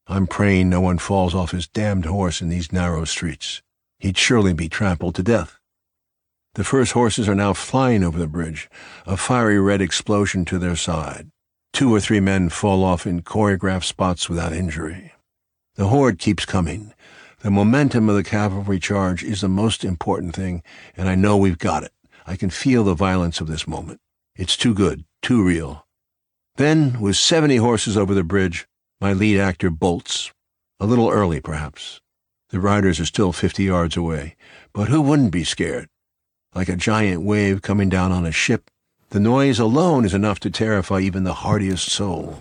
I'm 0.05 0.27
praying 0.27 0.69
no 0.69 0.81
one 0.81 0.99
falls 0.99 1.33
off 1.33 1.49
his 1.49 1.67
damned 1.67 2.05
horse 2.05 2.41
in 2.41 2.49
these 2.49 2.71
narrow 2.71 3.05
streets. 3.05 3.63
He'd 3.97 4.19
surely 4.19 4.53
be 4.53 4.69
trampled 4.69 5.15
to 5.15 5.23
death. 5.23 5.57
The 6.53 6.63
first 6.63 6.91
horses 6.91 7.27
are 7.27 7.33
now 7.33 7.53
flying 7.53 8.03
over 8.03 8.19
the 8.19 8.27
bridge, 8.27 8.69
a 9.07 9.17
fiery 9.17 9.59
red 9.59 9.81
explosion 9.81 10.45
to 10.45 10.59
their 10.59 10.75
side. 10.75 11.31
Two 11.73 11.93
or 11.93 11.99
three 11.99 12.19
men 12.19 12.49
fall 12.49 12.83
off 12.83 13.07
in 13.07 13.23
choreographed 13.23 13.85
spots 13.85 14.29
without 14.29 14.53
injury. 14.53 15.11
The 15.73 15.87
horde 15.87 16.19
keeps 16.19 16.45
coming. 16.45 16.93
The 17.39 17.49
momentum 17.49 18.07
of 18.09 18.15
the 18.15 18.23
cavalry 18.23 18.79
charge 18.79 19.23
is 19.23 19.41
the 19.41 19.49
most 19.49 19.83
important 19.83 20.35
thing, 20.35 20.61
and 20.95 21.09
I 21.09 21.15
know 21.15 21.35
we've 21.35 21.57
got 21.57 21.83
it. 21.83 21.91
I 22.27 22.35
can 22.35 22.51
feel 22.51 22.83
the 22.83 22.93
violence 22.93 23.41
of 23.41 23.47
this 23.47 23.67
moment. 23.67 23.99
It's 24.35 24.55
too 24.55 24.75
good, 24.75 25.03
too 25.23 25.43
real. 25.43 25.87
Then, 26.57 27.01
with 27.01 27.17
70 27.17 27.55
horses 27.55 27.97
over 27.97 28.13
the 28.13 28.23
bridge, 28.23 28.67
my 29.01 29.11
lead 29.13 29.39
actor 29.39 29.71
bolts. 29.71 30.31
A 30.79 30.85
little 30.85 31.09
early, 31.09 31.41
perhaps. 31.41 31.99
The 32.49 32.59
riders 32.59 32.99
are 32.99 33.05
still 33.05 33.33
fifty 33.33 33.63
yards 33.63 33.97
away, 33.97 34.35
but 34.73 34.89
who 34.89 35.01
wouldn't 35.01 35.31
be 35.31 35.43
scared? 35.43 35.89
Like 36.53 36.69
a 36.69 36.75
giant 36.75 37.23
wave 37.23 37.63
coming 37.63 37.89
down 37.89 38.11
on 38.11 38.27
a 38.27 38.31
ship, 38.31 38.69
the 39.13 39.19
noise 39.19 39.61
alone 39.61 40.05
is 40.05 40.13
enough 40.13 40.39
to 40.39 40.49
terrify 40.49 40.99
even 40.99 41.23
the 41.23 41.33
hardiest 41.45 41.91
soul. 41.91 42.35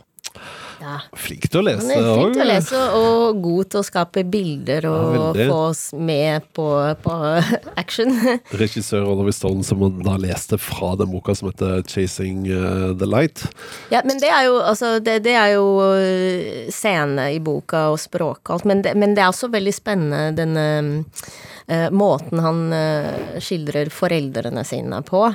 Ja. 0.82 0.96
Flink 1.14 1.44
til 1.46 1.60
å 1.60 1.62
lese. 1.62 1.84
Han 1.94 2.02
er 2.02 2.16
flink 2.16 2.34
til 2.34 2.42
å 2.42 2.46
lese 2.48 2.78
og 2.98 3.42
god 3.44 3.68
til 3.70 3.78
å 3.78 3.84
skape 3.86 4.24
bilder 4.26 4.88
og 4.90 5.36
Ja, 5.38 5.46
få 5.52 5.58
oss 5.68 5.82
med 5.94 6.48
på, 6.56 6.66
på 7.04 7.18
action. 7.82 8.16
Regissør 8.58 9.06
Oliver 9.12 9.36
Stone 9.36 9.62
som 9.66 9.84
da 10.02 10.16
leste 10.18 10.58
fra 10.58 10.96
den 10.98 11.12
boka 11.12 11.36
som 11.38 11.52
heter 11.52 11.84
'Chasing 11.86 12.48
eh, 12.50 12.88
the 12.98 13.06
Light'. 13.06 13.44
Ja, 13.94 14.02
men 14.08 14.18
det 14.18 14.32
er 14.32 14.48
jo, 14.48 14.58
altså, 14.58 14.96
det, 14.98 15.20
det 15.28 15.36
er 15.38 15.54
jo 15.54 15.68
øh, 15.86 16.66
scene 16.74 17.30
i 17.36 17.38
boka 17.38 17.86
og 17.92 18.00
språk 18.02 18.48
og 18.48 18.58
alt, 18.58 18.70
men 18.72 18.82
det, 18.82 18.96
men 18.98 19.14
det 19.14 19.22
er 19.22 19.30
også 19.30 19.52
veldig 19.52 19.76
spennende 19.76 20.34
denne 20.34 20.66
øh, 21.70 21.88
måten 21.94 22.42
han 22.42 22.64
skildrer 23.38 23.92
foreldrene 23.94 24.66
sine 24.66 24.98
på. 25.06 25.28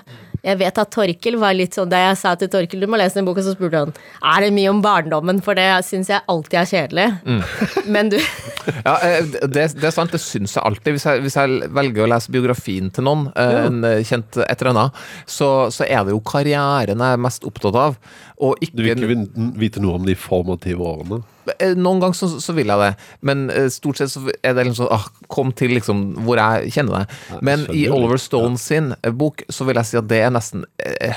Jeg 0.47 0.59
vet 0.61 0.79
at 0.79 0.91
Torkel 0.93 1.37
var 1.41 1.55
litt 1.57 1.75
sånn 1.75 1.89
Da 1.91 1.99
jeg 2.05 2.19
sa 2.19 2.33
til 2.39 2.51
Torkel 2.51 2.83
du 2.83 2.87
må 2.89 2.99
lese 2.99 3.19
den 3.19 3.27
boka, 3.27 3.43
så 3.43 3.55
spurte 3.55 3.83
han 3.83 3.93
er 4.27 4.45
det 4.45 4.51
mye 4.55 4.71
om 4.71 4.79
barndommen, 4.83 5.39
for 5.43 5.57
det 5.57 5.67
syns 5.85 6.09
jeg 6.11 6.23
alltid 6.31 6.57
er 6.61 6.69
kjedelig. 6.71 7.07
Men 7.93 8.11
du 8.13 8.17
Ja, 8.87 8.97
eh, 9.05 9.23
det, 9.47 9.67
det 9.79 9.87
er 9.87 9.95
sant, 9.95 10.11
det 10.11 10.21
syns 10.21 10.55
jeg 10.57 10.63
alltid. 10.67 10.97
Hvis 10.97 11.05
jeg, 11.07 11.23
hvis 11.23 11.37
jeg 11.39 11.71
velger 11.75 12.05
å 12.05 12.09
lese 12.11 12.33
biografien 12.33 12.91
til 12.93 13.07
noen, 13.07 13.27
eh, 13.39 13.61
en 13.67 13.79
eh, 13.87 14.03
kjent 14.07 14.39
et 14.43 14.61
eller 14.61 14.73
annet, 14.73 15.01
så, 15.29 15.49
så 15.73 15.87
er 15.87 16.03
det 16.07 16.15
jo 16.15 16.21
karrieren 16.27 17.03
jeg 17.03 17.17
er 17.17 17.23
mest 17.27 17.47
opptatt 17.47 17.77
av. 17.79 17.97
Og 18.43 18.59
Du 18.71 18.83
vil 18.83 18.93
ikke 18.93 19.07
ikke 19.07 19.49
vite 19.59 19.83
noe 19.83 19.97
om 19.99 20.07
de 20.07 20.15
formative 20.19 20.83
årene? 20.83 21.21
Eh, 21.59 21.75
Noen 21.77 22.01
ganger 22.01 22.17
så, 22.17 22.29
så 22.41 22.53
vil 22.57 22.69
jeg 22.71 22.81
det, 22.81 22.89
men 23.27 23.47
eh, 23.53 23.67
stort 23.73 23.99
sett 23.99 24.11
så 24.11 24.23
er 24.27 24.55
det 24.55 24.67
liksom 24.67 24.83
sånn 24.83 24.93
ah, 24.93 25.07
Kom 25.31 25.51
til 25.55 25.73
liksom 25.75 26.03
hvor 26.25 26.39
jeg 26.39 26.71
kjenner 26.75 27.03
deg. 27.03 27.41
Men 27.45 27.65
i 27.75 27.85
Oliver 27.91 28.19
Stone 28.21 28.59
sin 28.61 28.93
eh, 29.01 29.13
bok 29.15 29.43
så 29.51 29.67
vil 29.67 29.79
jeg 29.79 29.89
si 29.89 29.99
at 29.99 30.07
det 30.09 30.21
er 30.23 30.33
nesten 30.33 30.63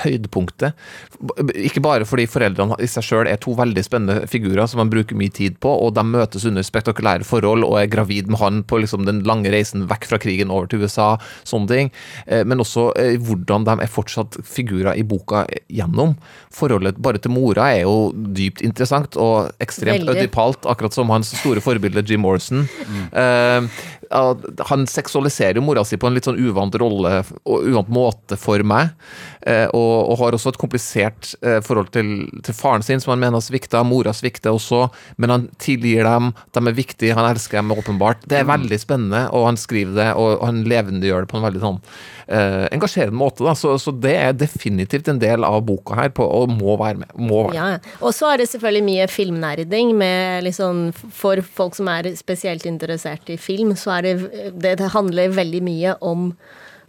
høydepunktet. 0.03 0.77
Ikke 1.63 1.83
bare 1.83 2.07
fordi 2.07 2.27
foreldrene 2.29 2.77
i 2.83 2.89
seg 2.91 3.05
sjøl 3.07 3.29
er 3.29 3.39
to 3.41 3.55
veldig 3.57 3.83
spennende 3.85 4.27
figurer 4.31 4.67
som 4.69 4.81
man 4.81 4.91
bruker 4.91 5.17
mye 5.19 5.31
tid 5.33 5.57
på, 5.63 5.71
og 5.71 5.93
de 5.95 6.03
møtes 6.07 6.45
under 6.47 6.65
spektakulære 6.65 7.27
forhold 7.27 7.65
og 7.67 7.77
er 7.79 7.91
gravid 7.91 8.29
med 8.31 8.41
han 8.41 8.61
på 8.67 8.81
liksom 8.83 9.07
den 9.07 9.23
lange 9.27 9.51
reisen 9.53 9.87
vekk 9.89 10.09
fra 10.11 10.19
krigen 10.21 10.51
over 10.53 10.69
til 10.71 10.83
USA, 10.83 11.13
sånne 11.47 11.71
ting. 11.71 11.91
Men 12.47 12.63
også 12.63 12.89
hvordan 13.23 13.65
de 13.67 13.77
er 13.83 13.91
fortsatt 13.91 14.39
figurer 14.47 14.99
i 14.99 15.05
boka 15.07 15.45
gjennom. 15.71 16.15
Forholdet 16.53 16.99
bare 17.01 17.21
til 17.21 17.33
mora 17.33 17.71
er 17.75 17.85
jo 17.85 18.11
dypt 18.11 18.63
interessant 18.65 19.17
og 19.19 19.51
ekstremt 19.63 20.01
Veldig. 20.01 20.20
Ødipalt, 20.21 20.65
akkurat 20.69 20.95
som 20.95 21.09
hans 21.09 21.33
store 21.41 21.61
forbilde 21.61 22.03
Jim 22.09 22.23
Morrison. 22.23 22.67
Mm. 22.87 23.69
Han 24.11 24.85
seksualiserer 24.87 25.59
jo 25.59 25.63
mora 25.65 25.83
si 25.87 25.97
på 25.99 26.09
en 26.09 26.15
litt 26.15 26.27
sånn 26.27 26.39
uvant 26.39 26.75
rolle 26.79 27.21
og 27.45 27.67
uvant 27.67 27.91
måte 27.91 28.37
for 28.39 28.63
meg, 28.67 28.91
eh, 29.41 29.67
og, 29.67 30.11
og 30.11 30.19
har 30.21 30.37
også 30.37 30.53
et 30.53 30.59
komplisert 30.61 31.33
eh, 31.41 31.59
forhold 31.65 31.91
til, 31.95 32.13
til 32.45 32.57
faren 32.57 32.85
sin, 32.85 33.01
som 33.03 33.13
han 33.15 33.23
mener 33.23 33.43
svikta. 33.43 33.83
Mora 33.87 34.13
svikter 34.15 34.53
også, 34.55 34.87
men 35.21 35.33
han 35.33 35.49
tilgir 35.61 36.07
dem, 36.07 36.31
de 36.51 36.63
er 36.63 36.77
viktige, 36.77 37.17
han 37.17 37.29
elsker 37.29 37.61
dem 37.61 37.75
åpenbart. 37.75 38.25
Det 38.29 38.41
er 38.41 38.49
veldig 38.49 38.81
spennende, 38.81 39.27
og 39.35 39.47
han 39.51 39.59
skriver 39.59 39.97
det, 39.97 40.09
og 40.19 40.43
han 40.45 40.63
levendegjør 40.67 41.25
det 41.25 41.31
på 41.31 41.39
en 41.39 41.47
veldig 41.47 41.63
sånn 41.63 41.79
eh, 42.31 42.67
engasjerende 42.71 43.17
måte. 43.17 43.45
Da. 43.45 43.55
Så, 43.55 43.75
så 43.81 43.93
det 43.95 44.15
er 44.17 44.37
definitivt 44.37 45.09
en 45.11 45.19
del 45.21 45.45
av 45.47 45.61
boka 45.67 45.97
her, 45.97 46.11
på, 46.15 46.25
og 46.25 46.51
må 46.51 46.75
være 46.79 47.03
med. 47.03 47.15
Må 47.15 47.45
være. 47.47 47.57
Ja, 47.57 47.95
og 48.01 48.15
så 48.15 48.31
er 48.31 48.41
det 48.41 48.49
selvfølgelig 48.51 48.87
mye 48.87 49.07
filmnerding 49.11 49.95
med 49.97 50.45
liksom 50.47 50.89
For 51.15 51.41
folk 51.45 51.75
som 51.77 51.89
er 51.91 52.09
spesielt 52.17 52.65
interessert 52.69 53.29
i 53.31 53.37
film, 53.39 53.73
så 53.79 53.97
er 53.97 54.00
det 54.05 54.15
Det, 54.53 54.75
det 54.79 54.91
handler 54.93 55.35
veldig 55.37 55.61
mye 55.63 55.95
om 56.01 56.31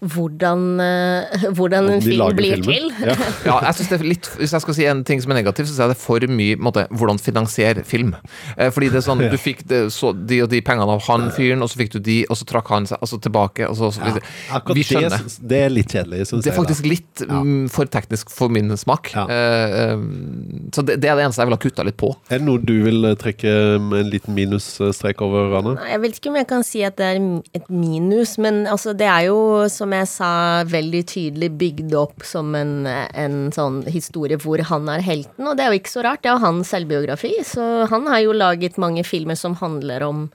hvordan, 0.03 0.81
eh, 0.83 1.45
hvordan 1.55 1.89
en 1.95 2.03
film 2.03 2.37
blir 2.37 2.57
filmen. 2.59 2.65
til. 2.65 3.07
Ja. 3.07 3.15
Ja, 3.47 3.57
jeg 3.67 3.75
synes 3.79 3.89
det 3.91 3.99
er 4.01 4.05
litt, 4.07 4.29
Hvis 4.39 4.53
jeg 4.55 4.63
skal 4.65 4.75
si 4.75 4.85
en 4.87 5.03
ting 5.07 5.21
som 5.23 5.33
er 5.33 5.39
negativ, 5.41 5.67
så 5.71 5.85
er 5.85 5.93
det 5.93 5.97
for 6.01 6.23
mye 6.29 6.57
måte, 6.63 6.85
hvordan 6.91 7.19
finansiere 7.23 7.85
film. 7.87 8.15
Eh, 8.57 8.71
fordi 8.75 8.89
det 8.93 9.01
er 9.03 9.07
sånn, 9.07 9.23
Du 9.31 9.37
fikk 9.39 9.63
det, 9.71 9.81
så, 9.95 10.13
de 10.15 10.41
og 10.43 10.51
de 10.53 10.61
pengene 10.65 10.91
av 10.97 11.03
han 11.07 11.29
fyren, 11.35 11.63
og 11.63 11.71
så 11.71 11.79
fikk 11.81 11.93
du 11.97 11.99
de, 12.01 12.19
og 12.31 12.37
så 12.39 12.47
trakk 12.49 12.69
han 12.75 12.87
seg 12.91 12.99
altså 13.03 13.21
tilbake. 13.23 13.69
og 13.69 13.77
så, 13.79 13.93
så 13.95 14.01
Ja, 14.03 14.15
akkurat 14.59 14.77
Vi 14.77 14.85
skjønner. 14.89 15.19
det, 15.23 15.39
det 15.53 15.61
er 15.67 15.71
litt 15.75 15.95
kjedelig, 15.95 16.27
Det 16.43 16.51
er 16.53 16.59
faktisk 16.59 16.87
litt 16.89 17.23
Ja. 17.29 17.41
mm, 17.43 17.69
for 17.71 17.85
teknisk 17.87 18.31
for 18.31 18.49
min 18.49 18.75
smak. 18.77 19.13
Ja. 19.15 19.27
Eh, 19.31 19.97
så 20.75 20.83
det, 20.85 20.99
det 21.03 21.11
er 21.11 21.17
det 21.17 21.27
eneste 21.29 21.43
jeg 21.43 21.51
vil 21.51 21.57
ha 21.57 21.63
kutta 21.63 21.85
litt 21.87 21.97
på. 22.01 22.13
Er 22.31 22.39
det 22.43 22.47
noe 22.47 22.59
du 22.59 22.75
vil 22.85 23.07
trekke 23.21 23.53
en 23.79 24.11
liten 24.11 24.35
minusstrek 24.35 25.23
over, 25.23 25.55
Anne? 25.61 25.77
Jeg 25.89 26.01
vet 26.03 26.19
ikke 26.19 26.31
om 26.33 26.37
jeg 26.41 26.49
kan 26.51 26.65
si 26.67 26.83
at 26.87 26.97
det 26.99 27.07
er 27.13 27.21
et 27.55 27.69
minus, 27.71 28.37
men 28.43 28.65
altså, 28.67 28.95
det 28.97 29.07
er 29.07 29.29
jo, 29.31 29.69
som 29.73 29.92
jeg 29.95 30.09
sa, 30.11 30.33
veldig 30.69 31.03
tydelig 31.11 31.51
bygd 31.61 31.95
opp 31.99 32.25
som 32.27 32.55
en, 32.59 32.87
en 32.87 33.37
sånn 33.55 33.83
historie 33.91 34.41
hvor 34.41 34.63
han 34.69 34.89
er 34.93 35.05
helten, 35.05 35.47
og 35.47 35.59
det 35.59 35.67
er 35.67 35.73
jo 35.73 35.83
ikke 35.83 35.95
så 35.95 36.07
rart. 36.07 36.23
Det 36.25 36.33
er 36.33 36.39
jo 36.39 36.47
hans 36.47 36.73
selvbiografi, 36.73 37.35
så 37.47 37.87
han 37.93 38.09
har 38.11 38.25
jo 38.25 38.37
laget 38.37 38.81
mange 38.83 39.05
filmer 39.07 39.39
som 39.39 39.59
handler 39.61 40.05
om 40.07 40.27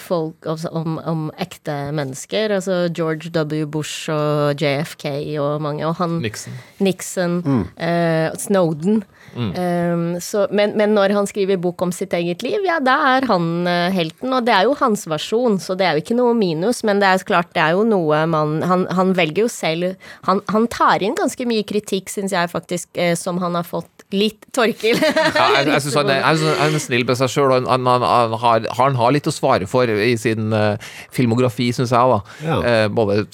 folk, 0.00 0.46
altså 0.48 0.70
om, 0.72 0.98
om 1.04 1.26
ekte 1.40 1.74
mennesker. 1.96 2.54
Altså 2.56 2.88
George 2.96 3.32
W. 3.34 3.66
Bush 3.68 4.10
og 4.12 4.60
JFK 4.60 5.06
og 5.42 5.60
mange, 5.62 5.84
og 5.86 5.98
han 6.00 6.18
Nixon. 6.24 6.56
Nixon, 6.80 7.40
eh, 7.76 8.30
Snowden. 8.40 9.02
Um, 9.30 10.16
så, 10.20 10.46
men, 10.50 10.72
men 10.78 10.94
når 10.96 11.14
han 11.14 11.28
skriver 11.28 11.60
bok 11.62 11.82
om 11.84 11.92
sitt 11.94 12.14
eget 12.16 12.42
liv, 12.42 12.58
ja, 12.66 12.80
da 12.82 12.96
er 13.14 13.26
han 13.30 13.68
eh, 13.70 13.92
helten. 13.94 14.32
Og 14.34 14.46
det 14.46 14.54
er 14.56 14.66
jo 14.66 14.74
hans 14.80 15.06
versjon, 15.10 15.60
så 15.62 15.76
det 15.78 15.86
er 15.86 15.96
jo 15.96 16.04
ikke 16.04 16.18
noe 16.18 16.34
minus. 16.38 16.82
Men 16.86 17.02
det 17.02 17.10
er 17.10 17.26
klart, 17.26 17.52
det 17.54 17.62
er 17.62 17.76
jo 17.78 17.86
noe 17.86 18.24
man 18.30 18.58
Han, 18.66 18.86
han 18.94 19.12
velger 19.16 19.44
jo 19.44 19.48
selv 19.50 19.94
Han, 20.26 20.40
han 20.50 20.66
tar 20.72 21.02
inn 21.04 21.14
ganske 21.18 21.44
mye 21.48 21.64
kritikk, 21.66 22.10
syns 22.12 22.34
jeg 22.34 22.50
faktisk, 22.50 22.88
eh, 22.98 23.14
som 23.18 23.38
han 23.42 23.58
har 23.58 23.66
fått 23.66 24.06
litt 24.14 24.48
Torkil. 24.54 24.98
Ja, 24.98 25.46
jeg, 25.60 25.68
jeg 25.70 25.82
synes 25.84 25.98
han, 26.00 26.10
er, 26.10 26.22
jeg 26.26 26.40
synes 26.40 26.60
han 26.60 26.76
er 26.78 26.82
snill 26.82 27.06
med 27.06 27.20
seg 27.20 27.32
sjøl, 27.32 27.52
og 27.52 27.68
han, 27.70 27.86
han, 27.86 28.06
han, 28.06 28.36
har, 28.42 28.66
han 28.78 28.98
har 28.98 29.14
litt 29.14 29.30
å 29.30 29.34
svare 29.34 29.49
for 29.70 29.90
i 29.90 30.14
sin 30.20 30.52
eh, 30.56 30.92
filmografi, 31.14 31.70
syns 31.76 31.92
jeg. 31.94 32.14
da. 32.14 32.20
Ja. 32.46 32.58
Eh, 32.60 32.88
både 32.88 33.24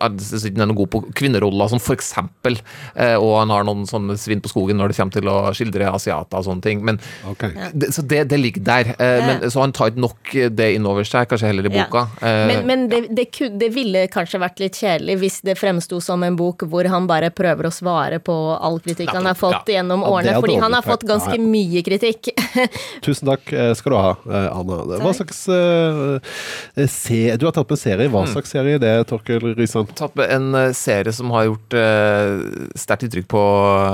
Han 0.00 0.18
er 0.18 0.66
noe 0.66 0.78
god 0.82 0.90
på 0.92 1.02
kvinneroller, 1.16 1.70
som 1.72 1.82
for 1.82 1.96
eksempel, 1.96 2.58
eh, 2.94 3.16
og 3.16 3.38
han 3.40 3.52
har 3.54 3.66
noen 3.66 3.86
sånne 3.88 4.16
svinn 4.20 4.42
på 4.44 4.52
skogen 4.52 4.80
når 4.80 4.92
det 4.92 4.98
kommer 5.00 5.16
til 5.16 5.30
å 5.32 5.36
skildre 5.56 5.90
asiater 5.90 6.40
og 6.40 6.46
sånne 6.48 6.64
ting. 6.64 6.84
Men, 6.86 7.00
okay. 7.28 7.54
det, 7.72 7.92
så 7.96 8.04
det, 8.06 8.26
det 8.30 8.40
ligger 8.40 8.64
der. 8.66 8.92
Men, 8.96 9.44
så 9.50 9.62
han 9.62 9.74
tar 9.76 9.92
ikke 9.92 10.04
nok 10.04 10.32
det 10.56 10.68
innover 10.76 11.06
seg, 11.06 11.28
kanskje 11.30 11.50
heller 11.50 11.68
i 11.68 11.72
boka. 11.74 12.06
Eh, 12.20 12.42
Men, 12.46 12.66
men 12.66 12.86
det, 12.90 13.00
det, 13.16 13.28
det 13.60 13.70
ville 13.74 14.06
kanskje 14.12 14.40
vært 14.42 14.60
litt 14.62 14.78
kjedelig 14.78 15.18
hvis 15.22 15.40
det 15.46 15.56
fremsto 15.58 16.00
som 16.04 16.22
en 16.26 16.36
bok 16.38 16.66
hvor 16.70 16.86
han 16.90 17.08
bare 17.08 17.30
prøver 17.34 17.68
å 17.68 17.72
svare 17.74 18.20
på 18.22 18.34
all 18.56 18.78
kritikk 18.84 19.12
han 19.14 19.26
har 19.28 19.38
fått 19.38 19.70
ja. 19.70 19.78
gjennom 19.78 20.04
Ja, 20.04 20.12
årene, 20.12 20.36
fordi 20.40 20.58
han 20.62 20.76
har 20.76 20.86
fått 20.86 21.06
ganske 21.08 21.34
Ja, 21.36 21.40
ja. 21.40 21.48
mye 21.56 21.82
kritikk. 21.86 22.30
Tusen 23.04 23.28
takk 23.28 23.48
skal 23.78 23.92
du 23.92 23.96
ha, 23.98 24.12
Anna. 24.26 24.82
Hva 25.02 25.12
slags 25.16 25.45
se, 25.46 27.20
Du 27.36 27.46
har 27.46 27.54
tatt 27.56 27.70
med 27.70 27.80
serie. 27.80 28.08
Mm. 28.08 28.14
Hva 28.14 28.26
slags 28.30 28.52
serie 28.54 28.76
er 28.76 28.82
det, 28.82 28.94
Torkel 29.10 29.54
Risan? 29.56 29.88
tatt 29.96 30.16
med 30.18 30.30
en 30.32 30.54
eh, 30.54 30.72
serie 30.76 31.14
som 31.14 31.30
har 31.34 31.48
gjort 31.48 31.76
uh, 31.78 32.68
sterkt 32.78 33.06
inntrykk 33.06 33.28
på 33.32 33.42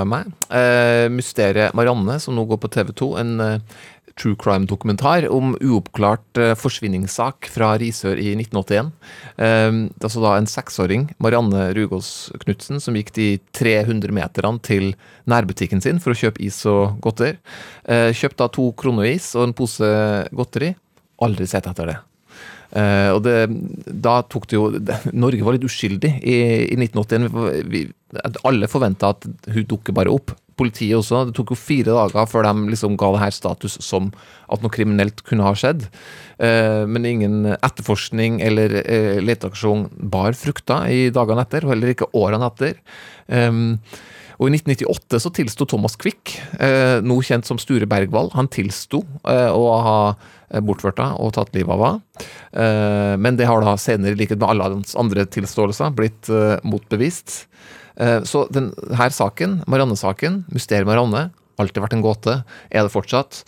meg. 0.09 0.29
Uh, 0.49 1.09
'Mysteriet 1.13 1.75
Marianne', 1.77 2.19
som 2.19 2.35
nå 2.35 2.45
går 2.49 2.61
på 2.63 2.71
TV2. 2.75 3.09
En 3.21 3.33
uh, 3.41 3.81
true 4.19 4.35
crime-dokumentar 4.35 5.25
om 5.31 5.55
uoppklart 5.61 6.37
uh, 6.37 6.53
forsvinningssak 6.57 7.49
fra 7.53 7.73
Risør 7.81 8.19
i 8.21 8.33
1981. 8.37 8.91
Eh, 9.33 9.71
det 9.73 10.03
er 10.03 10.09
altså 10.09 10.23
da 10.23 10.35
en 10.37 10.49
seksåring, 10.49 11.07
Marianne 11.23 11.71
Rugås 11.77 12.31
Knutsen, 12.43 12.81
som 12.83 12.97
gikk 12.97 13.13
de 13.17 13.27
300 13.57 14.13
meterne 14.13 14.61
til 14.63 14.93
nærbutikken 15.29 15.81
sin 15.83 16.01
for 16.03 16.13
å 16.13 16.19
kjøpe 16.19 16.43
is 16.45 16.59
og 16.69 16.99
godter. 17.03 17.39
Uh, 17.87 18.11
kjøpte 18.13 18.43
da 18.43 18.51
to 18.53 18.69
kroner-is 18.79 19.33
og 19.37 19.49
en 19.49 19.57
pose 19.57 19.89
godteri. 20.35 20.73
Aldri 21.23 21.47
sett 21.49 21.69
etter 21.69 21.93
det. 21.93 21.99
Uh, 22.73 23.13
og 23.13 23.19
det, 23.21 23.35
da 24.01 24.15
tok 24.25 24.47
det 24.49 24.57
jo 24.57 24.69
Norge 25.23 25.45
var 25.45 25.53
litt 25.53 25.67
uskyldig 25.67 26.15
i, 26.25 26.37
i 26.73 26.77
1981. 26.79 27.27
Vi, 27.69 27.83
alle 28.47 28.69
forventa 28.69 29.11
at 29.13 29.27
hun 29.53 29.67
dukker 29.69 29.95
bare 29.95 30.13
opp. 30.13 30.33
Politiet 30.57 30.97
også. 30.97 31.23
Det 31.27 31.35
tok 31.37 31.53
jo 31.53 31.57
fire 31.57 31.93
dager 31.93 32.29
før 32.29 32.47
de 32.47 32.71
liksom 32.73 32.97
ga 32.97 33.11
det 33.13 33.21
her 33.23 33.33
status 33.33 33.77
som 33.81 34.11
at 34.53 34.61
noe 34.61 34.73
kriminelt 34.73 35.21
kunne 35.25 35.45
ha 35.45 35.53
skjedd. 35.57 35.85
Uh, 36.41 36.85
men 36.89 37.09
ingen 37.09 37.37
etterforskning 37.55 38.41
eller 38.45 38.79
uh, 38.81 39.21
leteaksjon 39.21 39.87
bar 40.13 40.37
frukter 40.37 40.89
i 40.89 41.05
dagene 41.13 41.45
etter, 41.45 41.65
og 41.65 41.75
heller 41.75 41.93
ikke 41.93 42.09
årene 42.17 42.49
etter. 42.49 42.81
Um, 43.29 43.77
og 44.43 44.49
i 44.49 44.57
1998 44.57 45.21
så 45.23 45.31
tilsto 45.31 45.65
Thomas 45.71 45.95
Quick, 45.99 46.35
eh, 46.59 46.99
nå 46.99 47.15
kjent 47.23 47.47
som 47.47 47.59
Sture 47.61 47.87
Bergwall, 47.87 48.27
han 48.35 48.49
tilsto 48.51 48.99
eh, 49.23 49.47
å 49.47 49.61
ha 49.85 49.99
eh, 50.11 50.59
bortført 50.59 50.99
henne 50.99 51.15
og 51.23 51.31
tatt 51.37 51.53
livet 51.55 51.71
av 51.71 51.83
henne. 51.85 52.01
Men 53.23 53.37
det 53.39 53.47
har 53.49 53.63
da 53.63 53.77
senere, 53.79 54.13
i 54.13 54.19
likhet 54.19 54.37
med 54.41 54.49
alle 54.51 54.67
hans 54.67 54.93
andre 54.99 55.23
tilståelser, 55.25 55.93
blitt 55.97 56.27
motbevist. 56.67 57.47
Så 58.29 58.43
denne 58.53 59.07
saken, 59.13 59.55
Marianne-saken, 59.69 60.43
Mysteriet 60.53 60.85
Marianne, 60.85 61.31
alltid 61.57 61.81
vært 61.81 61.95
en 61.97 62.03
gåte. 62.05 62.35
Er 62.69 62.85
det 62.85 62.93
fortsatt. 62.93 63.41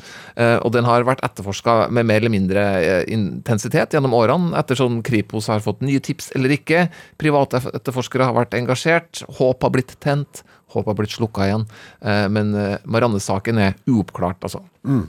Og 0.66 0.74
den 0.74 0.90
har 0.90 1.06
vært 1.06 1.22
etterforska 1.26 1.92
med 1.94 2.10
mer 2.10 2.24
eller 2.24 2.34
mindre 2.34 2.66
intensitet 3.14 3.94
gjennom 3.94 4.18
årene, 4.18 4.56
ettersom 4.58 5.04
Kripos 5.06 5.52
har 5.54 5.62
fått 5.66 5.86
nye 5.86 6.02
tips 6.02 6.32
eller 6.38 6.58
ikke. 6.58 6.88
Private 7.22 7.62
etterforskere 7.70 8.30
har 8.30 8.38
vært 8.38 8.58
engasjert. 8.58 9.22
Håp 9.38 9.66
har 9.66 9.78
blitt 9.78 9.98
tent. 10.02 10.42
Håp 10.76 10.90
har 10.90 10.98
blitt 10.98 11.16
slukka 11.16 11.48
igjen. 11.48 11.66
Eh, 12.06 12.26
men 12.32 12.54
eh, 12.60 12.78
Marianne-saken 12.84 13.60
er 13.62 13.76
uoppklart, 13.90 14.44
altså. 14.46 14.62
Mm. 14.86 15.06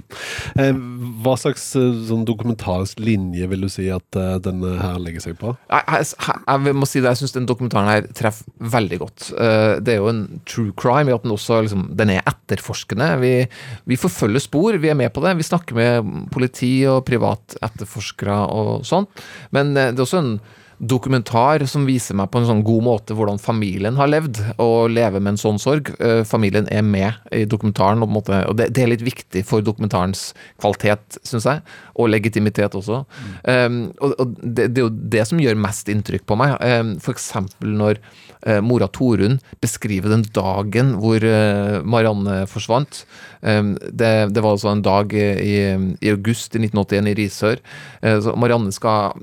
Eh, 0.57 0.79
hva 1.25 1.35
slags 1.37 1.67
sånn 1.75 2.25
dokumentarisk 2.29 3.03
linje 3.05 3.49
vil 3.51 3.67
du 3.67 3.69
si 3.73 3.89
at 3.93 4.19
denne 4.45 4.77
her 4.81 4.97
legger 5.03 5.27
seg 5.27 5.37
på? 5.41 5.53
Jeg, 5.69 5.85
jeg, 5.93 6.41
jeg 6.47 6.77
må 6.79 6.89
si 6.89 7.03
det, 7.03 7.13
jeg 7.13 7.23
syns 7.23 7.37
den 7.37 7.49
dokumentaren 7.51 7.91
her 7.93 8.09
treffer 8.17 8.49
veldig 8.77 9.01
godt. 9.03 9.29
Det 9.85 9.93
er 9.93 10.01
jo 10.01 10.11
en 10.11 10.23
true 10.49 10.73
crime 10.79 11.13
i 11.13 11.17
at 11.17 11.27
den 11.27 11.35
også 11.35 11.61
liksom, 11.67 11.89
den 11.99 12.15
er 12.15 12.25
etterforskende. 12.25 13.11
Vi, 13.21 13.33
vi 13.91 14.01
forfølger 14.01 14.47
spor, 14.47 14.79
vi 14.81 14.93
er 14.93 14.99
med 14.99 15.13
på 15.13 15.25
det. 15.25 15.37
Vi 15.39 15.49
snakker 15.49 15.77
med 15.77 16.13
politi 16.33 16.73
og 16.89 17.05
privat 17.09 17.59
etterforskere 17.61 18.39
og 18.57 18.87
sånt. 18.89 19.27
Men 19.53 19.75
det 19.77 19.91
er 19.93 20.07
også 20.07 20.23
en 20.23 20.39
dokumentar 20.79 21.65
som 21.71 21.87
viser 21.89 22.17
meg 22.19 22.29
på 22.33 22.41
en 22.41 22.49
sånn 22.49 22.63
god 22.67 22.85
måte 22.85 23.17
hvordan 23.17 23.41
familien 23.41 23.97
har 23.97 24.11
levd, 24.11 24.43
og 24.63 24.93
lever 24.93 25.23
med 25.23 25.35
en 25.35 25.41
sånn 25.41 25.61
sorg. 25.63 25.93
Eh, 25.97 26.23
Familien 26.29 26.69
er 26.73 26.85
med 26.85 27.17
i 27.33 27.45
dokumentaren, 27.49 28.03
og, 28.05 28.57
det, 28.59 28.71
er 28.77 28.91
litt 28.91 29.05
viktig 29.07 29.45
for 29.49 29.65
dokumentarens 29.65 30.31
kvalitet, 30.61 31.19
syns 31.27 31.49
jeg, 31.49 31.63
og 31.97 32.11
legitimitet 32.13 32.77
også. 32.77 33.05
Um, 33.49 33.79
og 34.05 34.37
det, 34.43 34.69
er 34.69 34.85
jo 34.85 34.91
det 34.91 35.25
som 35.29 35.41
gjør 35.41 35.59
mest 35.61 35.89
inntrykk 35.93 36.27
på 36.29 36.39
meg. 36.41 36.57
Um, 36.61 36.97
for 37.03 37.17
eksempel 37.17 37.73
når 37.77 38.01
eh, 38.47 38.61
mora 38.65 38.89
Torunn 38.93 39.39
beskriver 39.65 40.13
den 40.13 40.27
dagen 40.37 40.97
hvor 41.01 41.25
eh, 41.25 41.79
Marianne 41.87 42.45
forsvant. 42.51 43.05
Det, 43.47 44.11
var 44.43 44.51
altså 44.51 44.73
en 44.73 44.83
dag 44.83 45.13
i, 45.15 45.57
august 46.11 46.57
i 46.57 46.63
1981 46.65 47.11
i 47.11 47.17
Risør. 47.21 47.65
Eh, 48.03 48.31
Marianne 48.37 48.75
skal 48.75 49.17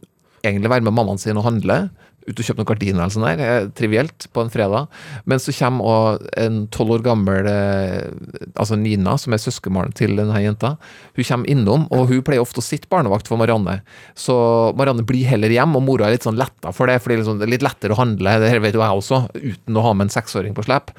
egentlig 0.44 0.72
være 0.72 0.86
med 0.86 0.96
mammaen 0.96 1.22
sin 1.22 1.40
og 1.40 1.48
handle. 1.48 1.86
Ut 2.24 2.40
og 2.40 2.46
kjøpe 2.48 2.62
noen 2.62 2.68
gardiner 2.70 3.02
eller 3.04 3.12
sånn 3.12 3.26
der, 3.26 3.42
eh, 3.44 3.66
trivielt, 3.76 4.28
på 4.32 4.44
en 4.44 4.52
fredag. 4.52 4.88
Men 5.28 5.42
så 5.44 5.52
kommer 5.58 5.90
også 5.92 6.30
en 6.40 6.62
tolv 6.72 6.96
år 6.96 7.04
gammel 7.04 7.50
eh, 7.52 8.08
altså 8.56 8.78
Nina, 8.80 9.18
som 9.20 9.36
er 9.36 9.44
søskenbarnet 9.44 9.98
til 10.00 10.16
denne 10.16 10.40
jenta. 10.40 10.78
Hun 11.18 11.28
kommer 11.28 11.52
innom, 11.52 11.86
og 11.92 12.08
hun 12.12 12.24
pleier 12.24 12.44
ofte 12.44 12.64
å 12.64 12.66
sitte 12.66 12.88
barnevakt 12.92 13.28
for 13.28 13.42
Marianne. 13.42 13.82
Så 14.16 14.36
Marianne 14.80 15.04
blir 15.08 15.28
heller 15.28 15.52
hjem, 15.52 15.76
og 15.76 15.84
mora 15.84 16.08
er 16.08 16.16
litt 16.16 16.28
sånn 16.28 16.40
letta 16.40 16.72
for 16.72 16.88
det, 16.88 17.02
for 17.04 17.12
det 17.12 17.20
er, 17.20 17.24
liksom, 17.26 17.40
det 17.42 17.50
er 17.50 17.56
litt 17.58 17.68
lettere 17.68 17.96
å 17.96 18.00
handle, 18.00 18.40
det 18.40 18.52
her 18.52 18.64
vet 18.64 18.78
jo 18.78 18.84
jeg 18.84 19.04
også, 19.04 19.24
uten 19.36 19.80
å 19.80 19.88
ha 19.88 19.96
med 19.96 20.08
en 20.08 20.16
seksåring 20.16 20.56
på 20.56 20.64
slep. 20.64 20.96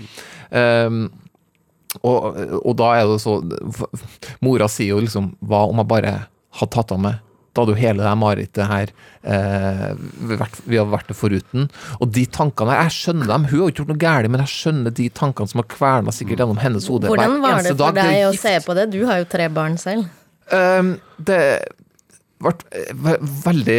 Um, 0.53 1.07
og, 2.03 2.37
og 2.61 2.75
da 2.77 2.89
er 2.99 3.07
det 3.07 3.21
så 3.23 3.37
Mora 4.43 4.67
sier 4.71 4.97
jo 4.97 5.03
liksom 5.03 5.29
Hva 5.47 5.61
om 5.71 5.79
jeg 5.79 5.89
bare 5.93 6.15
hadde 6.59 6.75
tatt 6.75 6.91
av 6.91 6.99
meg 7.05 7.21
da 7.55 7.63
hadde 7.63 7.75
jo 7.75 7.79
hele 7.79 8.03
det 8.03 8.15
marerittet 8.19 8.67
her 8.67 8.91
eh, 9.23 9.93
vært, 10.35 10.59
vi 10.67 10.81
hadde 10.81 10.91
vært 10.91 11.13
det 11.13 11.17
foruten. 11.19 11.69
Og 12.01 12.11
de 12.17 12.25
tankene 12.35 12.79
jeg 12.81 12.97
skjønner 12.97 13.31
dem. 13.31 13.47
Hun 13.53 13.63
har 13.63 13.71
ikke 13.71 13.85
gjort 13.85 13.93
noe 13.93 14.03
galt, 14.03 14.33
men 14.35 14.43
jeg 14.43 14.53
skjønner 14.55 14.97
de 14.99 15.07
tankene 15.15 15.53
som 15.53 15.63
har 15.63 15.71
kverna 15.71 16.15
sikkert 16.15 16.43
gjennom 16.43 16.61
hennes 16.63 16.91
hode. 16.91 17.13
Hvordan 17.13 17.39
var 17.45 17.63
det 17.63 17.77
for 17.77 18.01
deg 18.01 18.27
å 18.27 18.35
se 18.39 18.57
på 18.67 18.77
det? 18.79 18.89
Du 18.95 19.01
har 19.07 19.23
jo 19.23 19.31
tre 19.31 19.49
barn 19.55 19.79
selv. 19.81 20.11
Um, 20.51 20.97
det 21.17 21.41
ble 22.45 23.15
veldig 23.45 23.77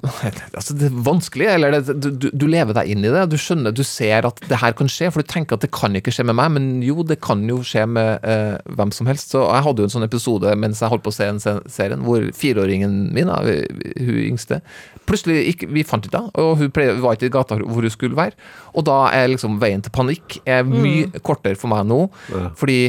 Altså, 0.58 0.74
det 0.76 0.88
er 0.88 0.98
vanskelig. 1.06 1.46
Eller 1.54 1.76
det, 1.78 1.94
du, 2.02 2.28
du, 2.30 2.46
lever 2.50 2.76
deg 2.76 2.90
inn 2.92 3.04
i 3.06 3.12
det. 3.12 3.24
Du 3.32 3.36
skjønner, 3.40 3.74
du 3.74 3.82
ser 3.86 4.26
at 4.28 4.40
det 4.50 4.58
her 4.62 4.74
kan 4.78 4.90
skje, 4.90 5.10
for 5.12 5.22
du 5.22 5.30
tenker 5.30 5.56
at 5.58 5.64
det 5.64 5.70
kan 5.74 5.94
ikke 5.98 6.12
skje 6.14 6.26
med 6.28 6.36
meg, 6.38 6.52
men 6.56 6.68
jo, 6.84 7.04
det 7.06 7.20
kan 7.24 7.42
jo 7.48 7.60
skje 7.66 7.84
med 7.90 8.24
eh, 8.26 8.56
hvem 8.76 8.92
som 8.96 9.08
helst. 9.10 9.32
Så 9.34 9.44
jeg 9.46 9.66
hadde 9.66 9.84
jo 9.84 9.88
en 9.90 9.94
sånn 9.94 10.06
episode 10.06 10.54
mens 10.60 10.82
jeg 10.82 10.92
holdt 10.92 11.04
på 11.06 11.12
å 11.12 11.16
se 11.16 11.28
en 11.30 11.40
serien, 11.40 12.02
hvor 12.06 12.24
fireåringen 12.36 12.98
min, 13.16 13.30
da, 13.30 13.40
hun 13.44 14.18
yngste, 14.26 14.60
plutselig 15.08 15.40
ikke, 15.54 15.70
vi 15.74 15.86
fant 15.86 16.06
ikke 16.06 16.20
henne, 16.20 16.34
og 16.40 16.60
hun 16.60 16.74
ple- 16.74 16.98
var 17.02 17.16
ikke 17.16 17.30
i 17.30 17.34
gata 17.34 17.58
hvor 17.62 17.86
hun 17.86 17.94
skulle 17.94 18.18
være. 18.18 18.36
Og 18.74 18.84
da 18.88 18.98
er 19.14 19.30
liksom 19.32 19.58
veien 19.62 19.82
til 19.84 19.94
panikk 19.94 20.40
er 20.46 20.66
mye 20.68 21.22
kortere 21.26 21.58
for 21.58 21.70
meg 21.72 21.86
nå, 21.90 22.04
fordi 22.58 22.80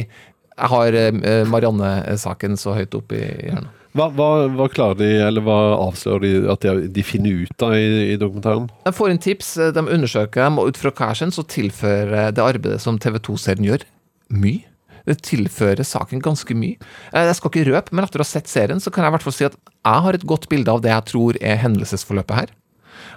jeg 0.52 0.68
har 0.68 0.94
eh, 0.94 1.44
Marianne-saken 1.48 2.58
så 2.60 2.74
høyt 2.76 2.94
opp 2.98 3.14
i 3.16 3.22
hjernen. 3.24 3.70
Hva, 3.92 4.06
hva, 4.16 4.28
hva 4.56 4.66
klarer 4.72 4.96
de, 5.02 5.08
eller 5.26 5.44
hva 5.44 5.56
avslører 5.88 6.22
de 6.24 6.30
at 6.52 6.64
de, 6.64 6.86
de 6.96 7.02
finner 7.04 7.42
ut 7.44 7.64
av 7.66 7.74
i, 7.76 8.12
i 8.14 8.18
dokumentaren? 8.20 8.70
De 8.86 8.92
får 8.96 9.12
inn 9.12 9.20
tips, 9.20 9.50
de 9.76 9.82
undersøker 9.84 10.46
dem, 10.46 10.56
og 10.62 10.72
ut 10.72 10.80
fra 10.80 10.92
hva 10.96 11.10
jeg 11.12 11.34
så 11.36 11.44
tilfører 11.44 12.32
det 12.32 12.44
arbeidet 12.44 12.80
som 12.80 12.96
TV 13.02 13.18
2-serien 13.20 13.68
gjør, 13.68 13.84
mye. 14.32 14.64
Det 15.02 15.16
tilfører 15.26 15.82
saken 15.84 16.22
ganske 16.22 16.54
mye. 16.54 16.78
Eh, 17.10 17.26
Jeg 17.26 17.34
skal 17.34 17.50
ikke 17.50 17.68
røpe, 17.72 17.92
men 17.92 18.06
etter 18.06 18.22
å 18.22 18.24
ha 18.24 18.28
sett 18.32 18.48
serien, 18.48 18.80
så 18.80 18.92
kan 18.94 19.02
jeg 19.04 19.10
i 19.10 19.14
hvert 19.16 19.24
fall 19.26 19.34
si 19.34 19.48
at 19.48 19.56
jeg 19.58 20.04
har 20.06 20.14
et 20.14 20.26
godt 20.30 20.48
bilde 20.52 20.70
av 20.72 20.82
det 20.84 20.92
jeg 20.92 21.08
tror 21.10 21.38
er 21.42 21.58
hendelsesforløpet 21.58 22.38
her. 22.38 22.52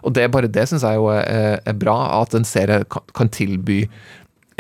Og 0.02 0.16
det 0.18 0.26
bare 0.34 0.50
det 0.50 0.66
syns 0.70 0.84
jeg 0.86 0.98
jo 0.98 1.12
er, 1.14 1.60
er 1.62 1.78
bra, 1.78 1.96
at 2.24 2.34
en 2.36 2.48
serie 2.48 2.82
kan 2.90 3.30
tilby 3.32 3.84